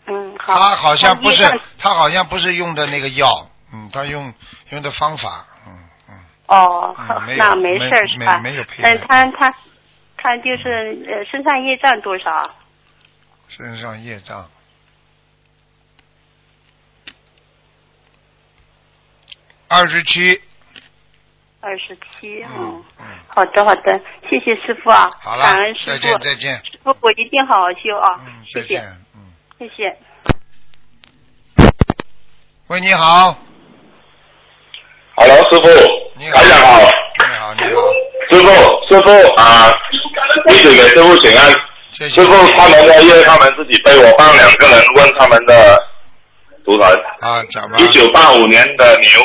[0.07, 0.53] 嗯，好。
[0.53, 1.43] 他好像不是
[1.77, 4.33] 他好像不是用的那个药，嗯，他用
[4.69, 6.15] 用的方法，嗯嗯，
[6.47, 8.37] 哦，嗯好那没事儿没是吧？
[8.39, 9.55] 没没有配嗯，他他
[10.17, 12.55] 他就是呃身上业障多少？
[13.47, 14.49] 身上业障。
[19.67, 20.41] 二十七，
[21.61, 22.43] 二十七。
[22.43, 22.83] 嗯
[23.31, 28.79] 好的好的，谢谢师傅啊，好了感恩，师再傅，见再见，师傅我一定好好修啊，嗯，谢谢，
[29.15, 29.31] 嗯。
[29.59, 29.95] 谢谢。
[32.67, 33.37] 喂，你好，
[35.21, 35.67] Hello，师傅，
[36.17, 36.79] 你好，台长好，
[37.17, 37.81] 你好，你好，
[38.29, 38.47] 师傅，
[38.87, 39.75] 师傅啊，
[40.47, 41.51] 弟子给师傅请安。
[41.91, 42.23] 谢谢师。
[42.23, 45.77] 傅他们的业他们自己背，我帮两个人问他们的
[46.63, 46.87] 图腾。
[47.19, 47.77] 啊，讲吧。
[47.79, 49.21] 一九八五年的牛，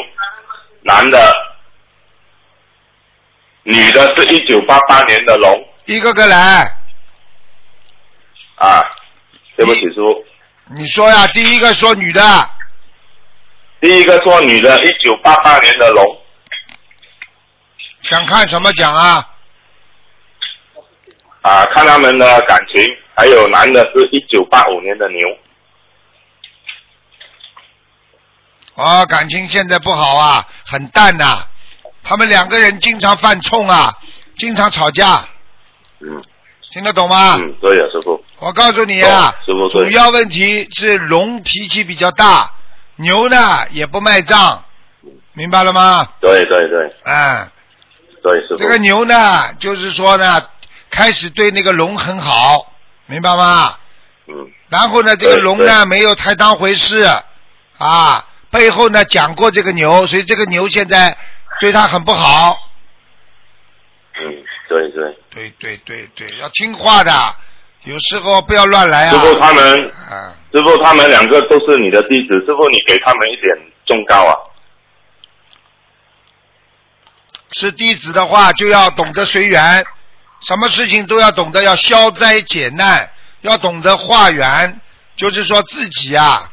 [0.83, 1.33] 男的，
[3.63, 5.49] 女的是一九八八年的龙
[5.85, 6.69] 一个个来，
[8.57, 8.83] 啊。
[9.57, 10.25] 对不起，师傅。
[10.75, 12.21] 你说呀，第一个说女的，
[13.85, 16.03] 第一个做女的，一九八八年的龙，
[18.01, 19.29] 想看什么奖啊？
[21.43, 22.83] 啊，看他们的感情，
[23.15, 25.29] 还有男的是一九八五年的牛，
[28.77, 31.47] 哦，感情现在不好啊，很淡呐、
[32.03, 33.95] 他们两个人经常犯冲啊，
[34.39, 35.29] 经常吵架，
[36.01, 36.23] 嗯。
[36.73, 37.37] 听得懂吗？
[37.37, 42.51] 嗯，对呀，师傅，我告诉你啊，师傅主要问题是龙脾气比较大，
[42.97, 44.65] 牛呢也不卖账，
[45.33, 46.09] 明白了吗？
[46.21, 47.49] 对对对嗯，
[48.23, 50.43] 对，师傅这，个牛呢，就是说呢，
[50.91, 52.73] 开始对那个龙很好，
[53.07, 53.77] 明白吗？
[54.29, 57.07] 嗯然后呢，这个龙呢没有太当回事，
[57.79, 61.17] 啊，背后呢讲过这个牛，所以这个牛现在
[61.61, 62.59] 对他很不好。
[64.17, 67.13] 嗯，对对，对对对对，要听话的，
[67.85, 69.11] 有时候不要乱来啊。
[69.11, 69.94] 师傅他们，啊，
[70.55, 74.33] 师傅他们两个都是你的弟子，师傅你给他们一点忠告啊，
[77.51, 79.85] 是弟子的话就要懂得随缘，
[80.43, 84.81] 什么事情都要懂得要消灾解难，要懂得化缘，
[85.17, 86.53] 就是说自己啊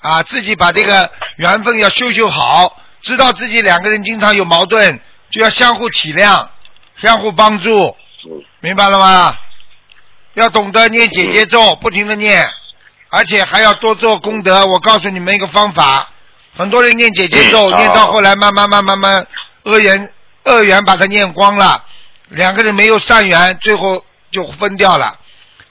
[0.00, 4.98] 啊自己把这个缘分要修修好，知道自己两个人经常有矛盾，
[5.30, 6.48] 就要相互体谅，
[6.96, 7.96] 相互帮助，
[8.28, 8.42] 嗯。
[8.58, 9.38] 明白了吗？
[10.34, 12.44] 要懂得念姐姐咒，不停的念，
[13.10, 14.66] 而且还要多做功德。
[14.66, 16.08] 我告诉你们一个方法，
[16.56, 19.26] 很多人念姐姐咒，嗯念到后来慢慢慢慢慢，
[19.64, 20.12] 恶缘
[20.44, 21.84] 恶缘把它念光了，
[22.28, 25.18] 两个人没有善缘，最后就分掉了。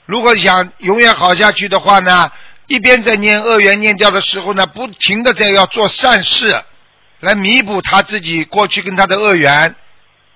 [0.06, 2.30] 如果想永远好下去的话呢，
[2.66, 6.62] 一边在念恶缘念掉的时候呢，不停的在要做善事，
[7.20, 9.74] 来弥补他自己过去跟他的恶缘，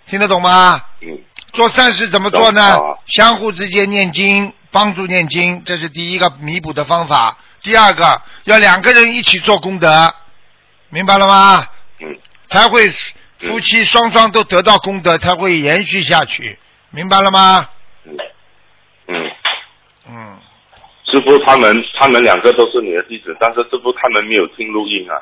[0.07, 0.81] 听得懂吗？
[1.01, 1.19] 嗯
[1.53, 2.77] 做善事怎么做呢？
[3.07, 7.39] 相互之间念经，帮助念经，这是第一个弥补的方法。
[7.63, 10.13] 第二个，要两个人一起做功德，
[10.91, 11.69] 明白了吗？
[12.01, 12.19] 嗯
[12.51, 12.91] 才会
[13.39, 16.59] 夫妻双双都得到功德，才会延续下去，
[16.91, 17.69] 明白了吗？
[18.05, 18.17] 嗯
[19.09, 19.31] 嗯，
[20.09, 20.39] 嗯，
[21.05, 25.15] 师傅他们他们两个都是你的弟子，但是师傅他们没有听录音啊，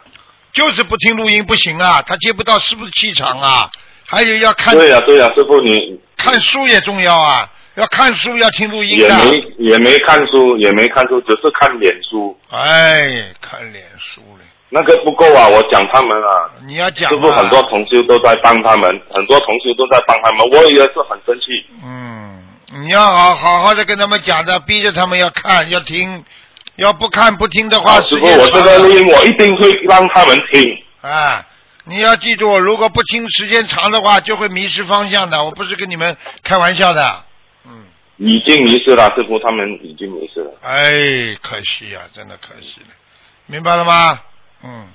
[0.52, 3.70] 就是不听录音不行啊，他接不到是不是气场啊？
[4.04, 9.24] 还有要看对呀、对呀、师傅你看书也重要啊，要看书要听录音也的。
[9.24, 15.48] 没也没看书，也没看书，只是看脸书，哎，看脸书嘞，那个不够啊！
[15.48, 21.46] 我讲他们啊，你要讲是不是很多同修都在帮他们，很多同修都在帮他们，我也是很生气。
[21.82, 22.42] 嗯，
[22.80, 26.22] 你要好好好的跟他们讲的，逼着他们要看要听，
[26.76, 30.62] 要不看不听的话，啊，师傅，我这个录音我一定会让他们听。
[31.00, 31.42] 啊，
[31.84, 35.42] 你要记住，如果不听时间长的话，就会迷失方向的。
[35.42, 37.24] 我不是跟你们开玩笑的。
[38.22, 40.52] 嗯，已经迷失了，师傅他们已经迷失了。
[40.62, 42.88] 哎，可惜呀、真的可惜了，
[43.46, 44.20] 明白了吗？
[44.62, 44.88] 嗯，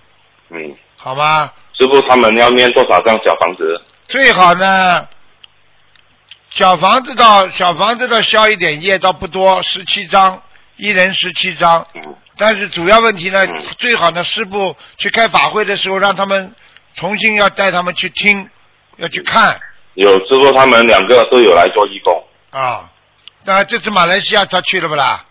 [0.50, 3.82] 嗯，好吧，师傅他们要念多少张小房子？
[4.08, 5.08] 最好呢，
[6.52, 10.42] 小房子倒小房子倒消一点业，倒不多，十七张，
[10.78, 11.86] 一人十七张。
[11.96, 16.54] 嗯但是主要问题呢，嗯最好呢，师傅去开法会的时候，让他们
[16.94, 18.48] 重新要带他们去听，
[18.98, 19.60] 要去看
[19.96, 22.92] 有师傅他们两个都有来做义工，啊。
[23.48, 25.24] 那这次马来西亚他去了不啦？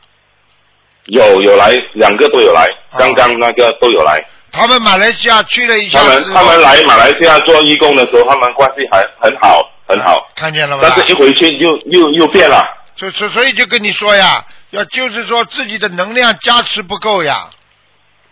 [1.05, 4.19] 有有来，两个都有来，啊刚刚那个都有来。
[4.51, 10.83] 他们马来西亚去了一下他们他们来马来西亚做义工的时候，他们关系还很好很好，看见了吗？
[10.83, 12.63] 但是一回去又又又变了。
[12.97, 17.51] 所所所以就跟你说呀，要就是说自己的能量加持不够呀，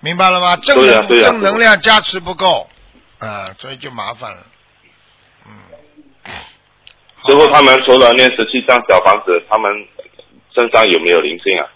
[0.00, 0.56] 明白了吗？
[0.56, 0.76] 正
[1.20, 2.70] 正能量加持不够，
[3.18, 4.38] 啊，所以就麻烦了。
[7.24, 9.70] 嗯，好师傅他们除了念十七张小房子，他们
[10.54, 11.66] 身上有没有灵性啊？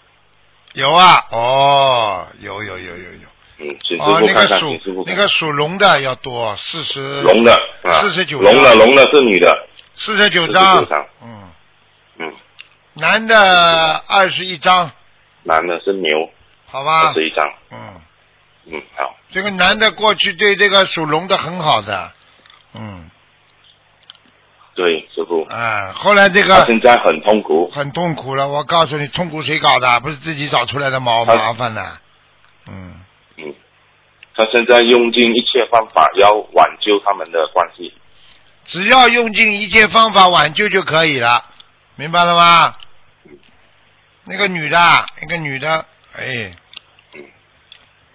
[0.73, 3.29] 有啊，哦，有有有有有。
[3.61, 11.05] 嗯，请师哦，傅看看，那个属那个属龙的要多，四十龙的啊，49龙的龙的是女的，四十九49张，张。
[11.21, 11.49] 嗯，
[12.19, 12.33] 嗯，
[12.93, 14.91] 男的二十一张，
[15.43, 16.31] 男的是牛，
[16.67, 17.07] 好吧。
[17.07, 17.13] 二？
[17.13, 18.01] 十一张，嗯，
[18.71, 22.13] 嗯，好，这个男的过去对这个属龙的很好的，
[22.73, 23.09] 嗯，
[24.73, 28.47] 对，师傅，啊，后来这他个现在很痛苦，很痛苦了。
[28.47, 29.99] 我告诉你，痛苦谁搞的？
[30.01, 31.81] 不是自己找出来的毛他麻烦的。
[32.67, 32.99] 嗯，
[33.37, 33.53] 嗯，
[34.35, 37.93] 他现在用尽一切方法要挽救他们的关系，
[38.65, 41.45] 只要用尽一切方法挽救就可以了，
[41.95, 42.75] 明白了吗？
[44.25, 44.77] 那个女的，
[45.21, 46.51] 那个女的，哎，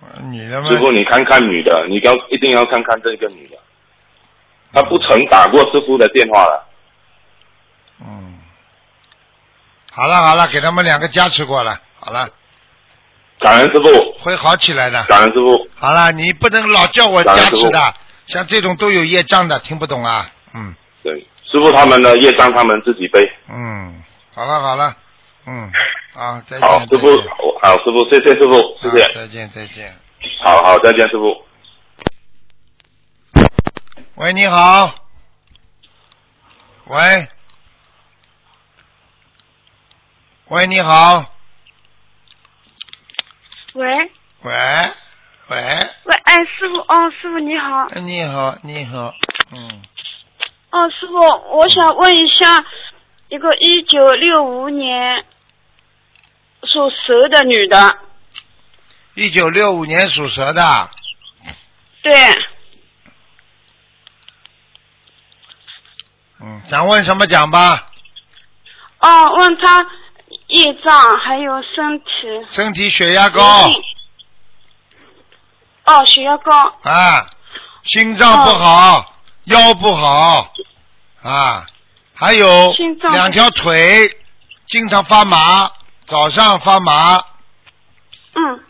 [0.03, 0.69] 呃女的嘛。
[0.71, 3.57] 师，傅你看看女的，你要一定要看看这个女的，
[4.73, 6.69] 她不曾打过师傅的电话了，
[8.07, 8.39] 嗯，
[9.91, 12.29] 好了好了，给他们两个加持过了，好了，
[13.39, 15.03] 感恩师傅，会好起来的。
[15.05, 17.95] 感恩师傅，好了，你不能老叫我加持的，
[18.27, 20.31] 像这种都有业障的，听不懂啊？
[20.55, 21.13] 嗯对，
[21.51, 23.21] 师傅他们的业障他们自己背。
[23.49, 24.03] 嗯，
[24.35, 24.97] 好了好了，
[25.47, 25.71] 嗯，
[26.15, 26.69] 啊，再见。
[26.69, 27.07] 好，师傅，
[27.63, 29.97] 好，师傅，谢谢师傅，谢谢，再见再见。
[30.43, 31.43] 好好，再见，师傅。
[34.17, 34.95] 喂，你好。
[36.87, 37.29] 喂。
[40.49, 41.25] 喂，你好。
[43.73, 44.13] 喂。
[44.43, 44.53] 喂。
[45.49, 45.59] 喂，
[46.05, 49.15] 喂，哎，师傅，哦，师傅你好，哎你好你好，
[49.53, 49.83] 嗯，
[50.71, 52.65] 哦，师傅，我想问一下，
[53.29, 55.27] 一个一九六五年
[56.63, 57.99] 属蛇的女的，
[59.13, 60.91] 一九六五年属蛇的，
[62.03, 62.15] 对，
[66.41, 67.91] 嗯，想问什么讲吧？
[69.01, 69.87] 哦，问她
[70.55, 73.43] 业障还有身体，身体血压高。
[75.85, 76.53] 哦，血压高，
[76.85, 77.29] 啊，
[77.83, 79.15] 心脏不好，
[79.45, 80.53] 腰不好
[81.23, 81.67] 啊，
[82.15, 82.73] 还有
[83.11, 84.17] 两条腿
[84.69, 85.71] 经常发麻，
[86.07, 87.21] 早上发麻，
[88.35, 88.65] 嗯，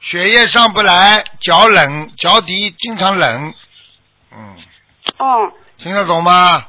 [0.00, 3.54] 血液上不来，脚冷，脚底经常冷，
[4.32, 4.56] 嗯，
[5.18, 6.66] 哦，听得懂吗？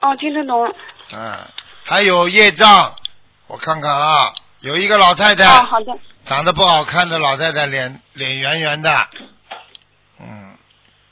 [0.00, 0.74] 哦，听得懂，
[1.12, 1.38] 嗯，
[1.84, 2.94] 还有业障，
[3.52, 5.92] 我看看啊，有一个老太太，哦，好的，
[6.24, 9.08] 长得不好看的老太太，脸脸圆圆的，
[10.18, 10.56] 嗯，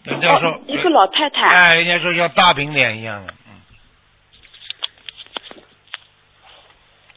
[0.04, 3.60] 人家说哦，，一个老太太，哎，人家说像大饼脸一样的，嗯，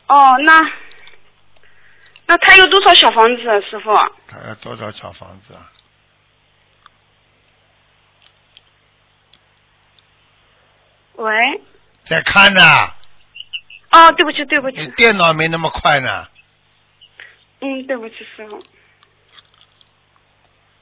[0.08, 0.60] 哦，那
[2.26, 3.96] 那他有多少小房子啊，师傅？
[4.28, 5.72] 他要多少小房子啊？
[11.16, 11.32] 喂，
[12.08, 12.62] 在看呢，
[13.94, 16.28] 哦，对不起，对不起你，电脑没那么快呢，
[17.62, 18.62] 嗯，对不起，师傅。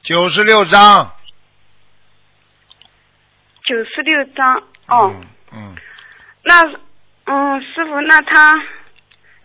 [0.02, 1.14] 九十六张，
[3.64, 4.56] 九十六张
[4.88, 5.76] 哦，嗯嗯，
[6.44, 6.64] 那
[7.26, 8.64] 嗯，师傅，那他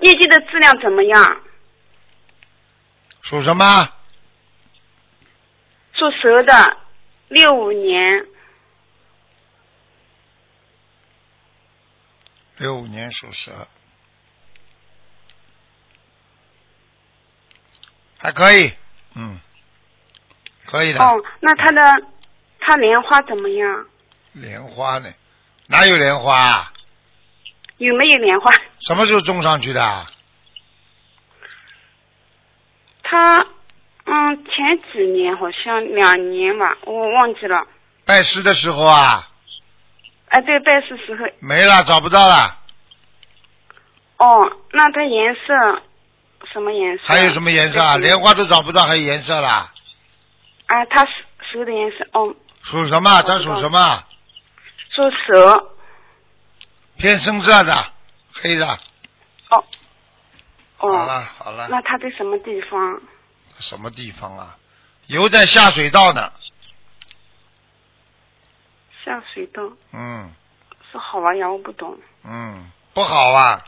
[0.01, 1.41] 业绩的质量怎么样？
[3.23, 3.89] 属什么？
[5.93, 6.77] 属蛇的，
[7.29, 8.27] 六五年，
[12.59, 13.69] 六五年属蛇，
[18.19, 18.73] 还可以，
[19.15, 19.39] 嗯，
[20.65, 21.05] 可以的。
[21.05, 21.83] 哦，那他的
[22.61, 23.87] 他莲花怎么样？
[24.33, 25.13] 莲花呢？
[25.67, 26.73] 哪有莲花啊？
[27.77, 28.51] 有没有莲花？
[28.81, 30.11] 什么时候种上去的啊？
[33.03, 33.47] 他
[34.05, 37.67] 嗯，前几年好像两年吧，我忘记了。
[38.05, 39.29] 拜师的时候啊，
[40.29, 41.25] 哎，对，拜师时候。
[41.41, 42.59] 没了，找不到了。
[44.19, 45.83] 哦，那它颜色
[46.53, 47.05] 什么颜色？
[47.07, 47.97] 还有什么颜色啊？
[47.97, 49.73] 莲花都找不到，还有颜色啦？
[50.67, 51.13] 啊，它蛇
[51.53, 53.23] 蛇的颜色，哦，属什么？
[53.23, 54.05] 它属什么？
[54.91, 55.71] 属蛇。
[56.97, 57.93] 偏深色的，
[58.33, 58.67] 黑的。
[59.51, 59.59] 哦。
[59.59, 59.65] 哦
[60.79, 61.07] 好哦。
[61.07, 63.01] 了好了，那它在什么地方？
[63.59, 64.57] 什么地方啊？
[65.07, 66.33] 游在下水道呢。
[69.07, 70.29] 下水道嗯
[70.91, 71.97] 是好玩呀，我不懂。
[72.25, 73.63] 嗯，不好啊。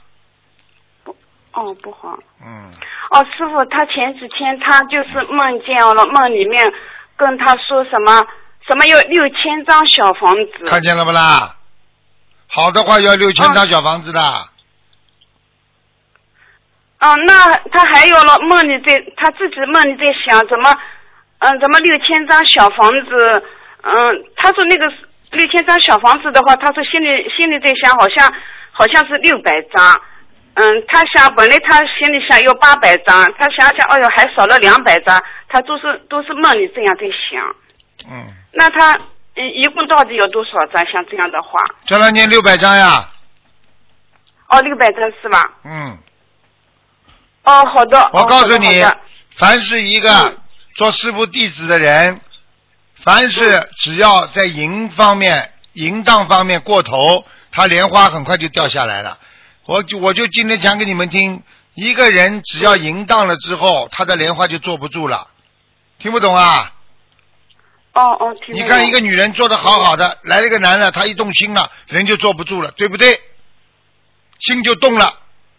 [1.05, 1.16] 不
[1.53, 2.18] 哦，不好。
[2.44, 2.72] 嗯，
[3.11, 6.72] 哦，师傅，他前几天他就是梦见了，梦里面
[7.16, 8.27] 跟他说什么
[8.66, 10.64] 什么有六千张小房子。
[10.66, 11.55] 看见了不啦？
[12.48, 14.20] 好的话要六千张小房子的。
[17.01, 20.77] 哦，那他还有了梦里在他自己梦里在想怎么，
[21.38, 23.42] 嗯，怎么六千张小房子？
[23.83, 24.85] 嗯，他说那个
[25.33, 28.33] 六千张小房子的话，他说心里心里在想，好像
[28.73, 30.01] 好像是六百张。
[30.55, 38.11] 嗯，他想本来他心里想要八百张，他想想，哎呦，还少了两百张，他都是都是梦里这样在想。
[38.11, 38.95] 嗯，那他
[39.37, 40.85] 嗯一共到底有多少张？
[40.87, 43.09] 像这样的话，叫他念六百张呀。
[44.49, 45.45] 哦，六百张是吧？
[45.62, 45.97] 嗯，
[47.45, 48.11] 哦，好的。
[48.12, 48.83] 我哦告诉你
[49.37, 50.37] 凡是一个嗯
[50.74, 52.20] 做师傅弟子的人，
[53.03, 59.18] 凡是只要在淫方面、淫荡方面过头，他莲花很快就掉下来了。
[59.66, 61.42] 我就我就今天讲给你们听，
[61.74, 65.28] 一个人只要淫荡了之后，他的莲花就坐不住了。
[65.99, 66.72] 听不懂啊？
[67.92, 73.20] 哦哦，听你看一个女人做的好好的，来了一个男的，他一动心了，人就坐不住了，对不对？
[74.38, 75.18] 心就动了，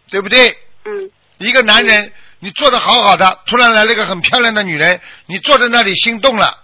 [0.10, 0.58] 对不对？
[0.86, 6.59] 嗯一个男人，你做的好好的，突然来了一个很漂亮的女人，你坐在那里心动了，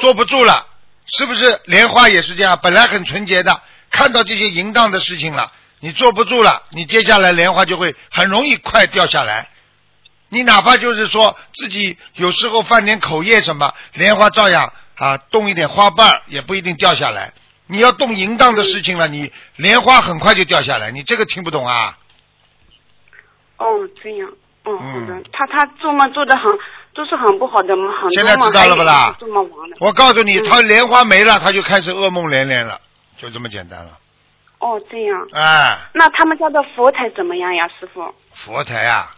[0.00, 0.66] 坐不住了，
[1.06, 1.60] 是不是？
[1.66, 9.48] 莲花也是这样，本来很纯洁的，看到这些淫荡的事情了，你坐不住了，你接下来莲花就会很容易快掉下来。
[10.28, 17.32] 你哪怕就是说自己有时候犯点口业什么，莲花照样啊动一点花瓣儿也不一定掉下来。
[17.66, 21.98] 你要动淫荡的事情了，你莲花很快就掉下来，你这个听不懂啊？
[23.58, 23.66] 哦，
[24.02, 24.28] 这样，
[24.64, 25.22] 哦，好的。
[25.32, 26.44] 他他做梦做的很，
[26.94, 29.16] 都是很不好的嘛，很现在知道了不啦。
[29.78, 32.80] 我告诉你，嗯他莲花没了，他就开始噩梦连连了，
[33.16, 33.98] 就这么简单了。
[34.58, 35.26] 哦，这样。
[35.32, 38.14] 哎，那他们家的佛台怎么样呀，师傅？
[38.34, 39.14] 佛台啊，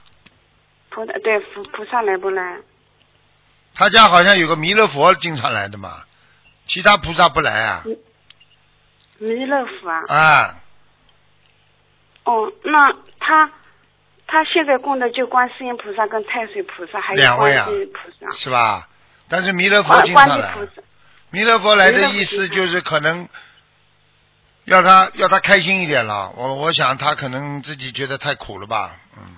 [0.91, 2.59] 佛台对菩菩萨来不来？
[3.75, 6.05] 他家好像有个弥勒佛经常来的嘛，
[6.67, 7.83] 其他菩萨不来啊。
[9.19, 10.15] 弥勒佛啊。
[10.15, 10.57] 啊，
[12.25, 13.51] 哦，那他
[14.33, 18.35] 他现在供的就观世音菩萨跟太岁菩萨，还有观两位啊世音菩萨。
[18.35, 18.89] 是吧？
[19.29, 20.55] 但是弥勒佛啊经常来。
[21.29, 23.29] 弥勒佛来的意思就是可能
[24.65, 26.33] 要他要他开心一点了。
[26.35, 29.37] 我我想他可能自己觉得太苦了吧，嗯。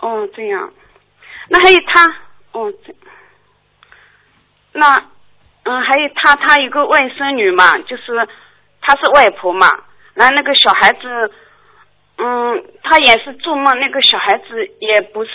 [0.00, 0.70] 哦，这样。
[1.48, 2.06] 那还有他，
[2.52, 2.94] 哦，这，
[4.72, 5.02] 那
[5.62, 8.28] 嗯，还有他，他有个外孙女嘛，就是
[8.82, 9.70] 她是外婆嘛，
[10.12, 11.32] 然后那个小孩子，
[12.20, 15.30] 嗯，他也是做梦，那个小孩子也不是，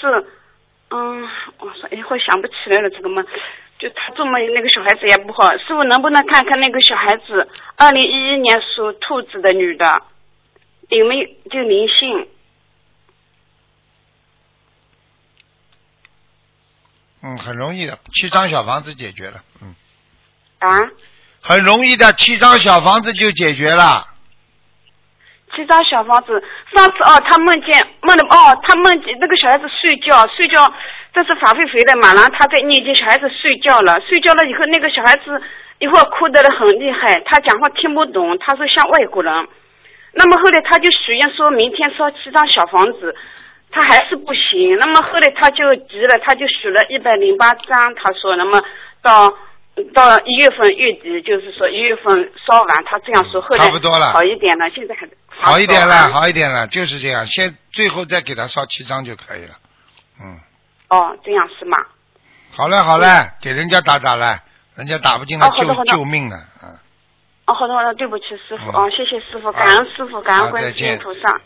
[0.89, 1.23] 嗯，
[1.59, 3.25] 我说一会儿想不起来了这个梦，
[3.79, 10.01] 就他做梦那个小孩子也不好，师傅能不能看看那个小孩子，二零一一年属兔子的女的，
[10.89, 12.27] 有没有就灵性？
[17.21, 19.73] 嗯，很容易的，七张小房子解决了，嗯，
[20.59, 20.91] 啊？
[21.41, 24.09] 很容易的，七张小房子就解决了。
[25.55, 26.41] 七张小房子，
[26.73, 30.71] 上次哦，他梦见梦的哦，他梦见那个小孩子睡觉，睡觉，
[31.13, 35.41] 这是法会回的嘛，然后他在念经，小孩子睡觉了，睡觉了以后，那个小孩子
[35.79, 39.47] 一会儿哭得很厉害，他讲话听不懂，他说像外国人，
[40.13, 43.15] 那么后来他就许愿说明天烧七张小房子，
[43.71, 48.61] 他还是不行，那么后来他就急了，他就许了一百零八张，他说，那么
[49.01, 49.33] 到。
[49.93, 57.25] 到一月份月底，就是说一月份烧完，他这样说，后来差不多了好一点了，现在还好一点了，好一点了，就是这样。
[57.25, 59.55] 先最后再给他烧七张就可以了。
[60.21, 60.39] 嗯，
[60.89, 61.77] 哦，这样是吗？
[62.51, 63.07] 好嘞好嘞，
[63.41, 64.43] 给人家打打了，
[64.75, 66.37] 人家打不进来救救命了。
[66.63, 66.69] 嗯，
[67.47, 71.41] 哦，好的好的，对不起师傅，嗯哦，谢谢师傅，感恩师傅，感恩观世音菩萨。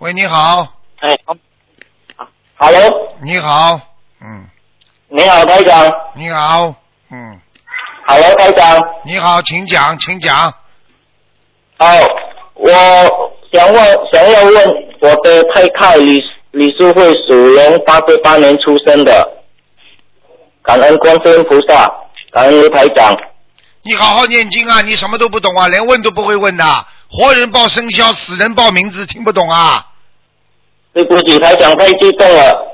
[0.00, 1.18] 喂，你好，哎
[2.56, 3.80] ，Hello，你好，
[4.20, 4.46] 嗯，
[5.08, 5.92] 你好，台长。
[6.14, 6.74] 你好，
[7.10, 7.38] 嗯
[8.06, 8.82] ，Hello，台长。
[9.04, 10.52] 你好，请讲，请讲。
[11.76, 11.86] 好，
[12.54, 12.70] 我
[13.52, 14.54] 想问，想要问
[15.00, 19.42] 我的太太李李淑慧属龙，八十八年出生的，
[20.62, 21.86] 感恩观世音菩萨，
[22.32, 23.14] 感恩卢台长。
[23.82, 24.80] 你好好念经啊！
[24.80, 26.64] 你什么都不懂啊，连问都不会问的。
[27.10, 29.86] 活人报生肖，死人报名字，听不懂啊！
[30.94, 32.73] 对不起，台长太激动了。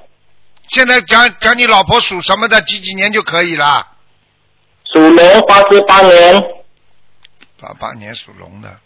[0.71, 3.89] 现在讲讲你老婆属什么的，几几年就可以了。
[4.85, 6.41] 属龙，八十八年，
[7.61, 8.79] 八八年属龙的，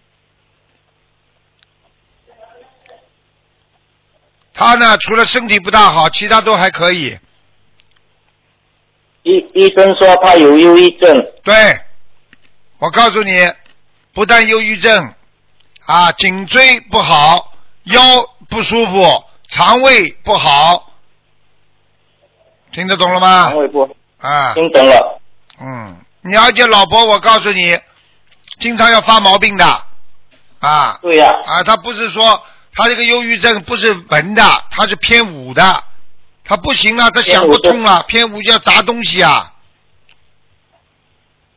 [4.55, 7.19] 他呢，除了身体不大好，其他都还可以。
[9.23, 11.33] 医医生说他有忧郁症。
[11.43, 11.81] 对，
[12.79, 13.53] 我告诉你，
[14.15, 15.15] 不但忧郁症，
[15.85, 18.01] 啊，颈椎不好，腰
[18.49, 20.84] 不舒服，肠胃不好，
[22.75, 23.45] 听得懂了吗？
[23.51, 23.89] 肠胃不。
[24.21, 25.21] 啊，听懂了。
[25.61, 27.79] 嗯，你而且老婆，我告诉你，
[28.59, 29.65] 经常要发毛病的，
[30.59, 32.43] 啊，对呀、啊，他不是说
[32.75, 35.85] 他这个忧郁症不是文的，他是偏武的，
[36.45, 38.53] 他不行了，他想不通了，偏武就。
[38.53, 39.53] 要砸东西啊，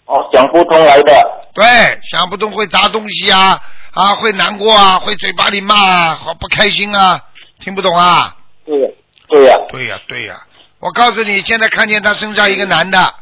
[0.06, 1.42] 哦，想不通来的。
[1.54, 1.66] 对，
[2.04, 3.60] 想不通会砸东西啊，
[3.94, 7.20] 啊，会难过啊，会嘴巴里骂啊，好不开心啊，
[7.60, 8.36] 听不懂啊？
[8.66, 8.96] 对、
[9.30, 10.40] 对呀、对呀、对呀、
[10.80, 13.14] 我告诉你，现在看见他身上一个男的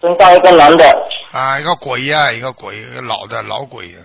[0.00, 3.98] 身上一个男的，啊，一个鬼啊、一个鬼，一个老的老鬼呀、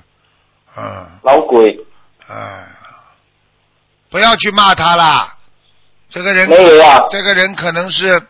[0.75, 1.05] 嗯。
[1.21, 1.79] 老鬼。
[2.27, 2.67] 哎，
[4.09, 5.37] 不要去骂他啦。
[6.09, 8.21] 这个人没有啊这个人可能是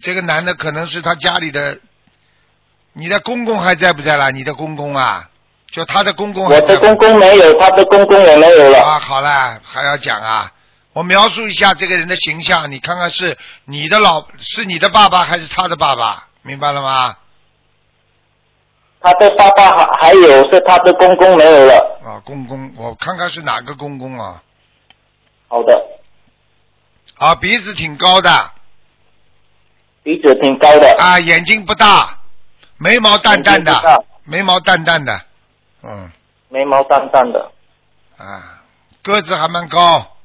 [0.00, 1.78] 这个男的，可能是他家里的。
[2.92, 4.30] 你的公公还在不在啦？
[4.30, 5.28] 你的公公啊，
[5.70, 8.82] 就他的公公还我的公公没有，他的公公也没有了。
[8.82, 10.50] 啊，好了，还要讲啊。
[10.92, 17.16] 我描述一下这个人的形象，你看看是你的老是你的爸爸还是他的爸爸，明白了吗？
[19.02, 22.00] 他的爸爸还还有是他的公公没有了。
[22.04, 24.42] 啊，公公，我看看是哪个公公啊？
[25.48, 25.80] 好的，
[27.16, 28.50] 啊，鼻子挺高的，
[30.02, 30.96] 鼻子挺高的。
[30.98, 32.18] 啊，眼睛不大，
[32.76, 35.20] 眉毛淡淡的，眉毛淡淡的，
[35.82, 36.10] 嗯，
[36.48, 37.50] 眉毛淡淡的。
[38.18, 38.60] 啊，
[39.02, 40.18] 个子还蛮高，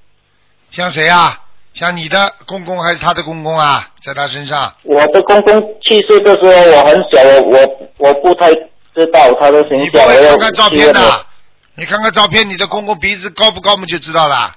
[0.76, 1.40] 像谁啊？
[1.74, 3.88] 像你的公公还是他的公公啊？
[4.04, 11.26] 在他身上，我的公公去世的时候我很小，我我我不太知道他的形你不象，我要会看看照片的我？
[11.76, 14.54] 你看看照片，你的公公鼻子高不高嘛就知道了。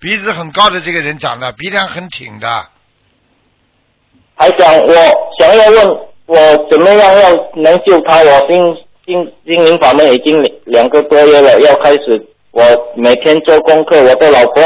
[0.00, 2.66] 鼻子很高的这个人长的鼻梁很挺的，
[4.34, 4.94] 还想我
[5.38, 5.96] 想要问
[6.26, 6.36] 我
[6.68, 8.18] 怎么样要能救他？
[8.18, 12.62] 我心心心灵法门已经两个多月了，要开始我
[12.96, 14.00] 每天做功课。
[14.02, 14.62] 我的老婆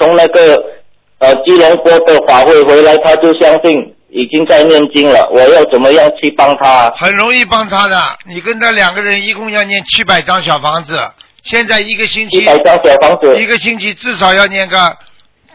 [0.00, 0.56] 从那个
[1.18, 5.28] 呃吉隆坡的法会回来，他就相信已经在念经了。
[5.30, 6.90] 我要怎么样去帮他？
[6.96, 8.02] 很容易帮他的。
[8.26, 10.98] 你跟他两个人一共要念七百张小房子，
[11.44, 14.96] 现在一个星期一百张小房子一个星期至少要念个，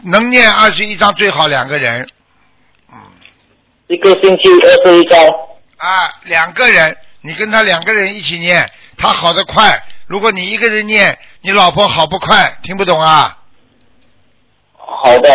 [0.04, 2.06] 能念二十一张最好两个人
[2.92, 2.96] 嗯
[3.88, 5.20] 一个星期二十一张。
[5.78, 9.82] 啊，两个人，你跟他两个人一起念，他好的快。
[10.06, 13.36] 如果你一个人念，你老婆好不快，听不懂啊？
[14.86, 15.28] 好的，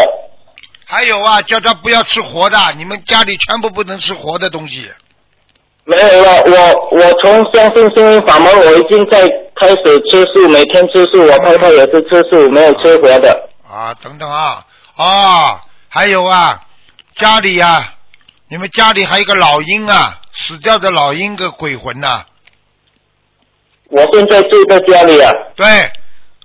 [0.86, 4.90] 还有啊，叫他不要吃活的，你们家里全部不能吃活的东西。
[5.84, 6.42] 没有了。
[6.46, 9.22] 我我从相信心灵法门，我已经在
[9.56, 11.22] 开始吃素，每天吃素。
[11.22, 13.50] 我太太也是吃素，没有吃活的。
[13.70, 16.62] 啊，等等啊，啊，还有啊，
[17.16, 17.94] 家里啊，
[18.48, 22.26] 你们家里还有个老鹰啊，死掉的老鹰个鬼魂呐、
[23.90, 25.32] 我现在住在家里啊。
[25.56, 25.92] 对，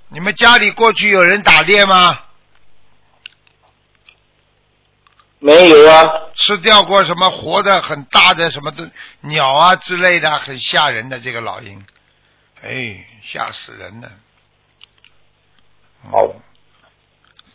[0.09, 2.19] 你们家里过去有人打猎吗？
[5.47, 8.91] 没有啊，吃掉过什么活的很大的什么的
[9.21, 11.85] 鸟啊之类的，很吓人的这个老鹰，
[12.65, 14.11] 哎，吓死人了。
[16.05, 16.35] 嗯，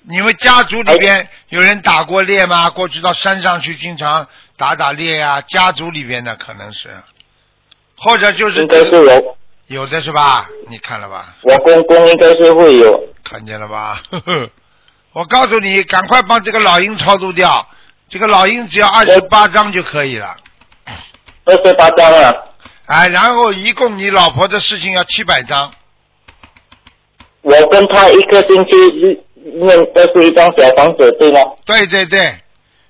[0.04, 2.70] 你们家族里边有人打过猎吗？
[2.70, 4.26] 过去到山上去经常
[4.56, 6.98] 打打猎呀、家族里边的可能是，
[7.98, 9.38] 或者就是应该是我
[9.68, 10.48] 有的是吧？
[10.70, 11.36] 你看了吧？
[11.42, 13.14] 我公公应该是会有。
[13.22, 14.02] 看见了吧？
[14.10, 14.50] 呵呵，
[15.12, 17.68] 我告诉你，赶快帮这个老鹰超度掉。
[18.12, 20.36] 这个老鹰只要二十八张就可以了，
[21.46, 22.36] 二十八张啊，
[22.86, 25.72] 哎，然后一共你老婆的事情要七百张，
[27.42, 28.72] 我跟他一个星期
[29.64, 31.40] 念二十一张小房子，对吗？
[31.66, 32.38] 对对对，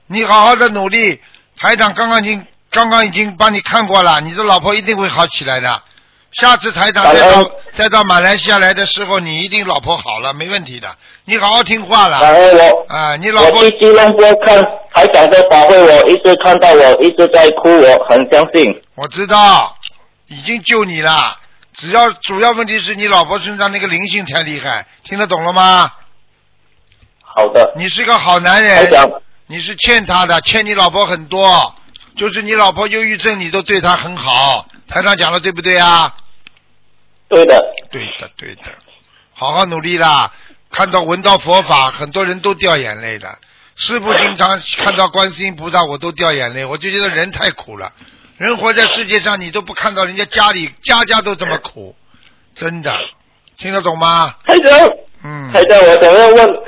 [0.08, 1.22] 你好好的努力，
[1.56, 5.84] 台长刚刚已经刚刚已经帮你看过了，你的老婆一定会好起来的。
[6.34, 10.88] 下次台长再到再到马来西亚来的时候，你一定老婆好了，没问题的。
[11.26, 13.16] 你好好听话了然后我啊！
[13.18, 14.62] 你老婆我去吉隆坡看
[14.94, 18.82] 台长的法会，我一直看到我一直在哭，我很相信。
[18.96, 19.76] 我知道，
[20.28, 21.38] 已经救你了。
[21.74, 25.92] 只要主要问题是你老婆身上那个灵性太厉害，听得懂了吗？
[27.24, 28.90] 好的，你是个好男人，
[29.48, 31.76] 你是欠他的，欠你老婆很多，
[32.16, 34.66] 就是你老婆忧郁症，你都对她很好。
[34.88, 36.14] 台长讲的对不对啊？
[37.32, 38.64] 对的，对的，对的，
[39.34, 40.32] 好好努力啦！
[40.70, 43.28] 看到闻到佛法，很多人都掉眼泪的。
[43.78, 47.92] 师傅经常看到观世音菩萨，我都掉眼泪，我就觉得人太苦了。
[48.38, 51.96] 人活在世界上，你都不看到人家家里家家都这么苦，
[52.56, 52.94] 真的，
[53.58, 54.36] 听得懂吗？
[54.46, 54.90] 台长，
[55.24, 56.60] 嗯，台长，我想要问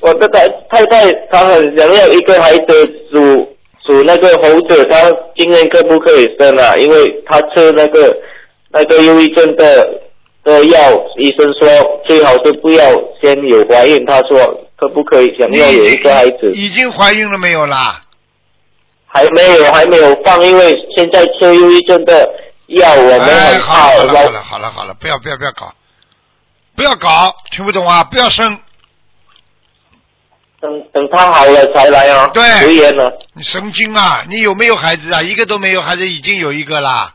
[0.00, 3.56] 我的太太太，她很想要一个孩子属
[3.86, 6.76] 属那个猴子，她今年可不可以生啊？
[6.76, 8.16] 因为她吃那个
[8.70, 9.88] 那个忧郁症的
[10.48, 12.90] 的药，医生说最好是不要
[13.20, 14.04] 先有怀孕。
[14.06, 16.50] 他说可不可以想要有一个孩子？
[16.54, 18.00] 已经怀孕了没有啦？
[19.06, 22.28] 还没有，还没有放，因为现在吃忧郁症的
[22.66, 23.20] 药，我们
[23.60, 23.88] 怕。
[23.88, 25.74] 好了好了好了好了好了，不要不要不要搞，
[26.76, 28.04] 不要搞，听不懂啊？
[28.04, 28.58] 不要生，
[30.60, 32.30] 等等他好了才来啊。
[32.34, 34.24] 对留言了，你神经啊！
[34.28, 35.22] 你有没有孩子啊？
[35.22, 37.14] 一个都没有，孩子已经有一个啦？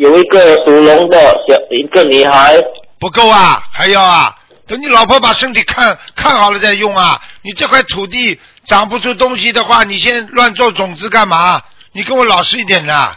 [0.00, 2.56] 有一个属龙的小一个女孩，
[2.98, 4.34] 不够啊，还要啊！
[4.66, 7.20] 等你老婆把身体看看好了再用啊！
[7.42, 11.60] 你这块土地长不出东西的话，你先乱做种子干嘛？
[11.92, 13.12] 你跟我老实一点呐，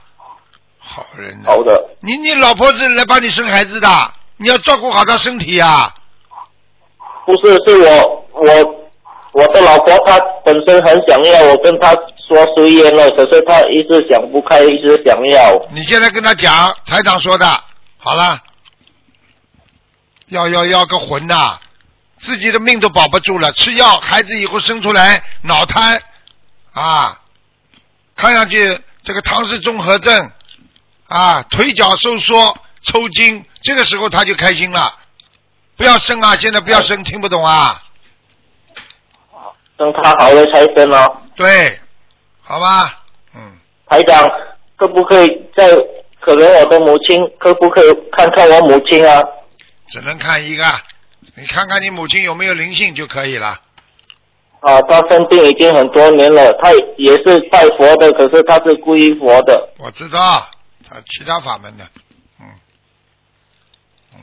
[0.78, 3.88] 好人呐、好的，你你老婆是来帮你生孩子的，
[4.36, 5.94] 你要照顾好她身体啊！
[7.26, 8.83] 不是是我我
[9.34, 11.92] 我的老婆她本身很想要，我跟她
[12.28, 15.60] 说随缘了，可是她一直想不开，一直想要。
[15.74, 17.46] 你现在跟他讲，台长说的，
[17.98, 18.40] 好了，
[20.28, 21.60] 要要要个魂呐、
[22.20, 26.00] 自己的命都保不住了，吃药，孩子以后生出来脑瘫
[26.74, 27.20] 啊，
[28.16, 30.32] 看上去这个唐氏综合症
[31.08, 35.00] 啊，腿脚收缩、抽筋，这个时候他就开心了。
[35.76, 36.36] 不要生啊！
[36.40, 37.82] 现在不要生，听不懂啊？
[39.78, 41.21] 等他好了才分哦。
[41.36, 41.80] 对，
[42.41, 43.03] 好吧，
[43.36, 43.57] 嗯，
[43.88, 44.30] 台长，
[44.76, 45.67] 可不可以再
[46.19, 49.21] 可怜我的母亲可不可以看看我母亲啊？
[49.89, 50.63] 只能看一个，
[51.36, 53.59] 你看看你母亲有没有灵性就可以了。
[54.61, 59.69] 啊，他生病已经很多年了，他也是拜佛的，可是他是皈依佛的。
[59.78, 60.49] 我知道，
[60.89, 61.84] 他其他法门的，
[62.39, 62.45] 嗯，
[64.15, 64.19] 嗯，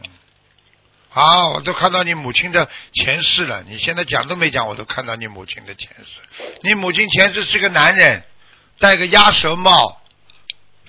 [1.13, 3.65] 好，我都看到你母亲的前世了。
[3.69, 6.21] 你现在讲都没讲，我都看到你母亲的前世。
[6.63, 8.23] 你母亲前世是个男人，
[8.79, 10.01] 戴个鸭舌帽，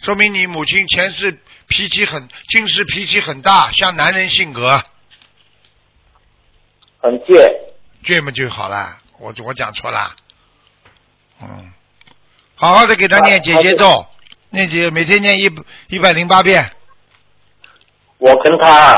[0.03, 4.83] 说明你母亲前世脾气很，今世脾气很大，像男人性格，
[6.99, 7.51] 很倔。
[8.03, 8.99] 倔嘛就好了。
[9.17, 10.15] 我我讲错啦，
[11.41, 11.73] 嗯，
[12.53, 14.05] 好好的给他念姐姐咒，
[14.51, 15.51] 念姐每天念一
[15.87, 16.71] 一百零八遍。
[18.19, 18.95] 我跟他，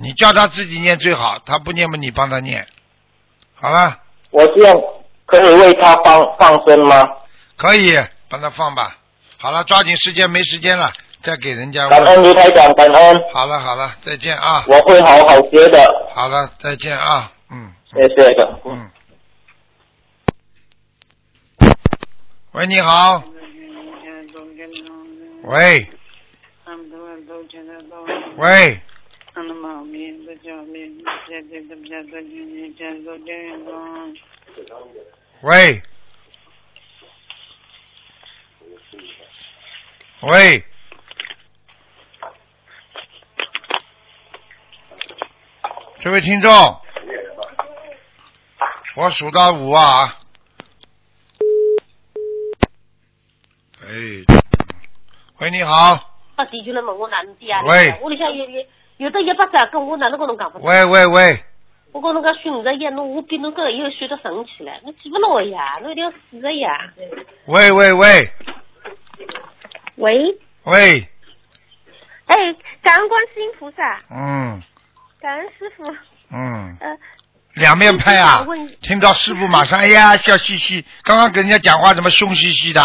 [0.00, 2.66] 你叫他自己念最好，他不念嘛，你帮他念。
[3.54, 3.98] 好了。
[4.30, 4.76] 我这样
[5.26, 7.02] 可以为他放放生吗？
[7.56, 8.96] 可以，帮他放吧。
[9.38, 10.92] 好了，抓紧时间，没时间了，
[11.22, 11.88] 再给人家。
[11.88, 13.16] 感恩卢台长，感恩。
[13.32, 14.64] 好了好了，再见啊。
[14.68, 15.84] 我会好好学的。
[16.14, 17.72] 好了，再见啊，嗯。
[17.92, 18.60] 谢谢的。
[18.64, 18.90] 嗯。
[22.52, 23.22] 喂，你好。
[25.44, 25.88] 喂。
[28.36, 28.80] 喂。
[35.42, 35.82] 喂。
[40.22, 40.64] 喂。
[46.00, 46.50] 这位听众，
[48.96, 50.18] 我数到五啊。
[53.82, 53.88] 哎，
[55.38, 56.20] 喂，你好。
[56.36, 57.08] 把地球来问我？
[57.66, 57.98] 喂。
[58.00, 58.66] 我里向有有
[58.98, 60.60] 有的一百只，跟我哪能跟侬讲不？
[60.60, 61.42] 喂喂喂。
[61.92, 65.78] 我跟侬讲，选五十一，侬我比侬个又选到十五去了，侬记不牢呀？
[65.80, 66.92] 侬一定要四十呀。
[67.46, 68.30] 喂喂喂。
[69.96, 70.38] 喂。
[70.64, 71.08] 喂。
[72.26, 72.36] 哎，
[72.82, 74.00] 感恩观世音菩萨。
[74.10, 74.62] 嗯。
[75.20, 75.84] 感恩师傅。
[76.30, 76.76] 嗯。
[76.80, 76.98] 呃。
[77.54, 78.46] 两面派啊！
[78.82, 82.80] 听到师傅马上哎呀笑嘻嘻，刚刚跟人家讲话怎么凶兮兮的？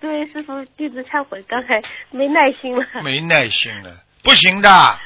[0.00, 2.86] 对，师傅弟子忏悔，刚才没耐心了。
[3.02, 3.90] 没耐心了，
[4.22, 4.98] 不行的。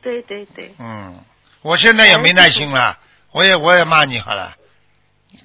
[0.00, 0.74] 对对对。
[0.78, 1.20] 嗯，
[1.62, 2.98] 我现在也没耐心了，
[3.32, 4.54] 我也我也骂你好了，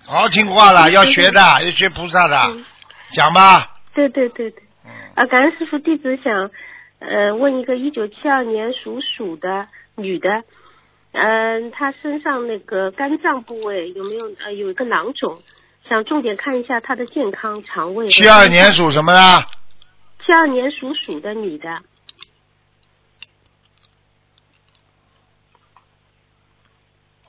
[0.05, 2.39] 好好听话了，要学的，要学菩萨的，
[3.11, 3.77] 讲吧。
[3.93, 4.63] 对对对对。
[4.85, 4.91] 嗯。
[5.15, 6.51] 啊，感恩师傅弟子想
[6.99, 10.43] 呃问一个一九七二年属鼠的女的。
[11.11, 15.41] 嗯，她身上那个肝脏部位有没有呃有一个囊肿？
[15.87, 18.07] 想重点看一下她的健康肠胃。
[18.07, 19.19] 七二年属什么的？
[20.25, 21.81] 七二年属鼠的女的。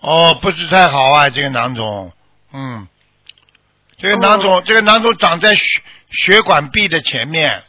[0.07, 2.13] 哦，不是太好啊，这个囊肿，
[2.53, 2.87] 嗯，
[3.97, 7.65] 这个囊肿，这个囊肿长在血血管壁的前面，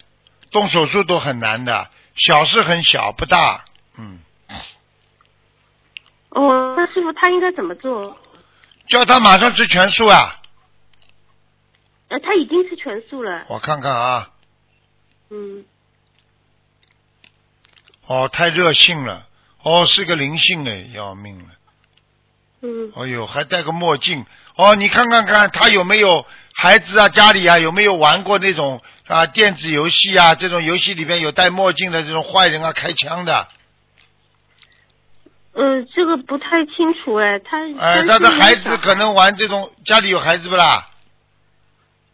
[0.51, 3.63] 动手术都很难的，小是很小，不大，
[3.97, 4.19] 嗯。
[6.29, 8.17] 哦，那师傅他应该怎么做？
[8.89, 10.41] 叫他马上吃全素啊！
[12.09, 13.45] 呃，他已经吃全素了。
[13.47, 14.31] 我看看啊。
[15.29, 15.63] 嗯。
[18.05, 19.25] 哦，太热性了。
[19.63, 21.54] 哦，是个灵性哎，要命了。
[22.65, 22.91] 嗯。
[22.95, 24.25] 哎呦，还戴个墨镜。
[24.55, 27.09] 哦，你看看看，他有没有孩子啊？
[27.09, 30.33] 家里啊有没有玩过那种啊电子游戏啊？
[30.35, 33.47] 这种游戏里面有戴墨镜的这种坏人啊，开枪的。
[35.53, 40.89] 嗯，这个不太清楚哎，他哎，他的孩子可能玩这种，家里有孩子不啦？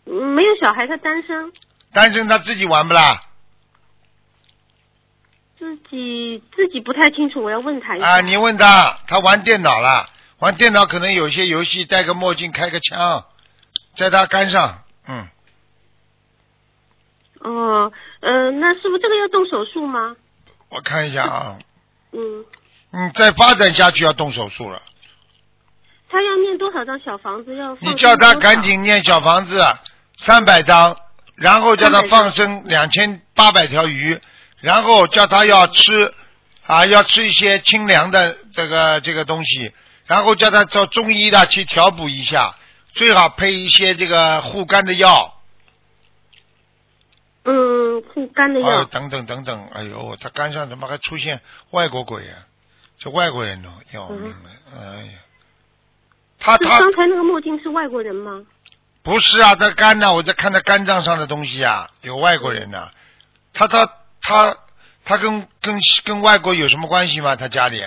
[0.05, 1.51] 嗯，没有小孩，他单身。
[1.93, 3.21] 单身他自己玩不啦？
[5.59, 8.07] 自己自己不太清楚，我要问他一下。
[8.07, 10.09] 啊，你问他，他玩电脑了，
[10.41, 13.25] 玩电脑可能有些游戏戴个墨镜开个枪，
[13.95, 15.29] 在他肝上，嗯。
[17.41, 20.15] 哦，嗯，那是不是这个要动手术吗？
[20.69, 21.59] 我看一下啊。
[22.11, 22.43] 嗯。
[22.91, 24.81] 嗯，再发展下去要动手术了。
[26.09, 27.55] 他要念多少张小房子？
[27.55, 29.63] 要你叫他赶紧念小房子
[30.17, 30.97] 三百张，
[31.35, 34.19] 然后叫他放生两千八百条鱼，
[34.59, 36.15] 然后叫他要吃
[36.65, 39.71] 啊，要吃一些清凉的这个这个东西，
[40.05, 42.55] 然后叫他找中医的去调补一下，
[42.93, 45.37] 最好配一些这个护肝的药。
[47.43, 48.85] 嗯，护肝的药。
[48.85, 51.41] 等等等等，哎呦，他肝上怎么还出现
[51.71, 52.45] 外国鬼啊？
[52.99, 54.49] 这外国人哦，要命了！
[54.77, 55.11] 哎呀，
[56.37, 58.43] 他他刚才那个墨镜是外国人吗？
[59.01, 60.13] 不是啊，他肝呢？
[60.13, 62.91] 我在看他肝脏上的东西啊，有外国人呢。
[63.53, 63.89] 他他
[64.21, 64.55] 他
[65.03, 67.35] 他跟跟跟外国有什么关系吗？
[67.35, 67.83] 他家里？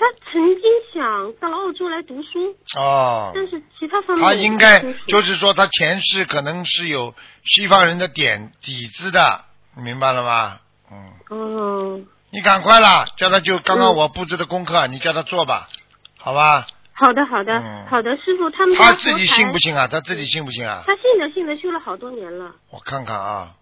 [0.00, 0.62] 他曾经
[0.94, 9.44] 想到澳洲来读书哦，但是其他方面他应该就是说他前世可能是有西方人的点底子的，
[9.76, 10.60] 明白了吗？
[10.90, 11.12] 嗯。
[11.28, 12.00] 哦。
[12.30, 15.68] 你赶快啦，叫他就刚刚嗯我布置的功课，你叫他做吧，
[16.16, 16.66] 好吧？
[16.94, 19.58] 好的，好的，嗯好的，师傅，他们他自己信不？
[19.58, 19.86] 信啊？
[19.86, 20.82] 他自己信不信啊？
[20.86, 22.54] 他信的，信的，修了好多年了。
[22.70, 23.54] 我看看啊，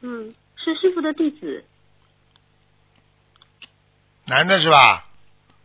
[0.00, 1.64] 嗯，是师傅的弟子，
[4.24, 5.07] 男的是吧？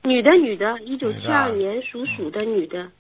[0.04, 2.91] 女的，女的，一九七二年属鼠的女的。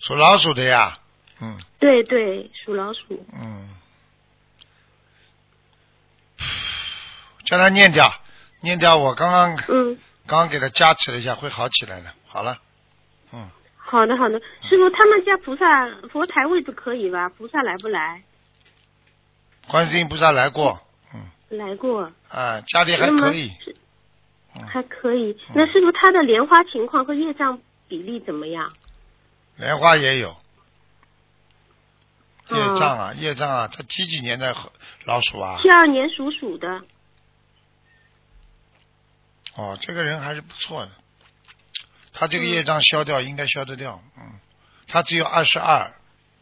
[0.00, 0.98] 属老鼠的呀，
[1.40, 3.24] 嗯对对，属老鼠。
[3.32, 3.68] 嗯，
[7.44, 8.12] 叫他念掉，
[8.60, 8.96] 念掉。
[8.96, 12.12] 我刚刚嗯，刚刚给他加持了一下，会好起来的。
[12.26, 12.58] 好了，
[13.32, 15.64] 嗯，好的好的，师傅，他们家菩萨
[16.08, 17.28] 佛台位置可以吧？
[17.28, 18.22] 菩萨来不来？
[19.66, 20.80] 观世音菩萨来过，
[21.48, 22.12] 来过。
[22.28, 23.52] 啊，家里还可以。
[24.66, 25.38] 还可以。
[25.54, 28.72] 那是不是他的莲花情况和业障比例怎么样？
[29.56, 30.30] 莲花也有，
[32.50, 34.54] 业嗯障啊，业障啊，他几几年的
[35.04, 35.58] 老鼠啊？
[35.62, 36.82] 七二年属鼠的。
[39.54, 40.92] 哦，这个人还是不错的，
[42.12, 44.40] 他这个嗯业障消掉应该消得掉，嗯，
[44.86, 45.92] 他只有二十二，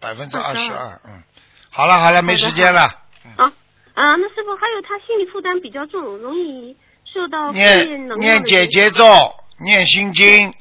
[0.01, 1.23] 百分之二十二，嗯，
[1.71, 2.89] 好了好了，没时间了，
[3.25, 3.53] 嗯啊
[3.97, 6.77] 啊，那师傅还有他心理负担比较重，容易
[7.13, 9.05] 受到负面念能量念解的影响结咒，
[9.65, 10.53] 念心经，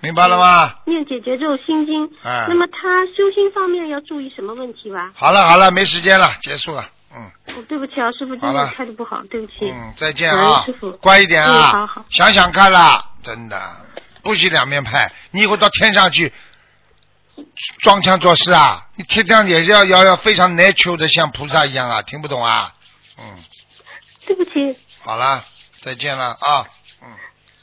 [0.00, 0.74] 明白了吗？
[0.84, 2.10] 念解结咒心经。
[2.24, 5.12] 哎那么他修心方面要注意什么问题吧？
[5.14, 6.84] 好了好了，没时间了，结束了，
[7.14, 9.70] 嗯哦，对不起啊，师傅，好了真的态度不好，对不起。
[9.70, 13.56] 嗯，再见啊师傅，乖一点嗯，好啊好，想想看啦，真的
[14.24, 16.32] 不许两面派，你以后到天上去
[17.80, 22.74] 装腔作势啊，你天上也是要要要非常 natural 的像菩萨一样啊，听不懂啊？
[23.18, 23.36] 嗯，
[24.26, 24.50] 对不起，
[25.00, 25.44] 好了，
[25.82, 26.66] 再见了啊，
[27.02, 27.08] 嗯，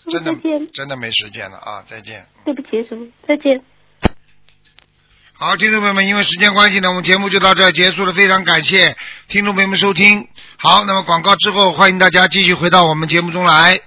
[0.09, 0.33] 真的
[0.73, 2.27] 真的没时间了啊，再见。
[2.43, 3.63] 对不起，师傅，再见。
[5.37, 8.13] 好，听众朋友们，因为时间关系呢，我们节目就到这儿结束了。
[8.13, 8.95] 非常感谢
[9.27, 10.29] 听众朋友们收听。
[10.57, 13.81] 好，那么广告之后，欢迎大家继续回到我们节目中来。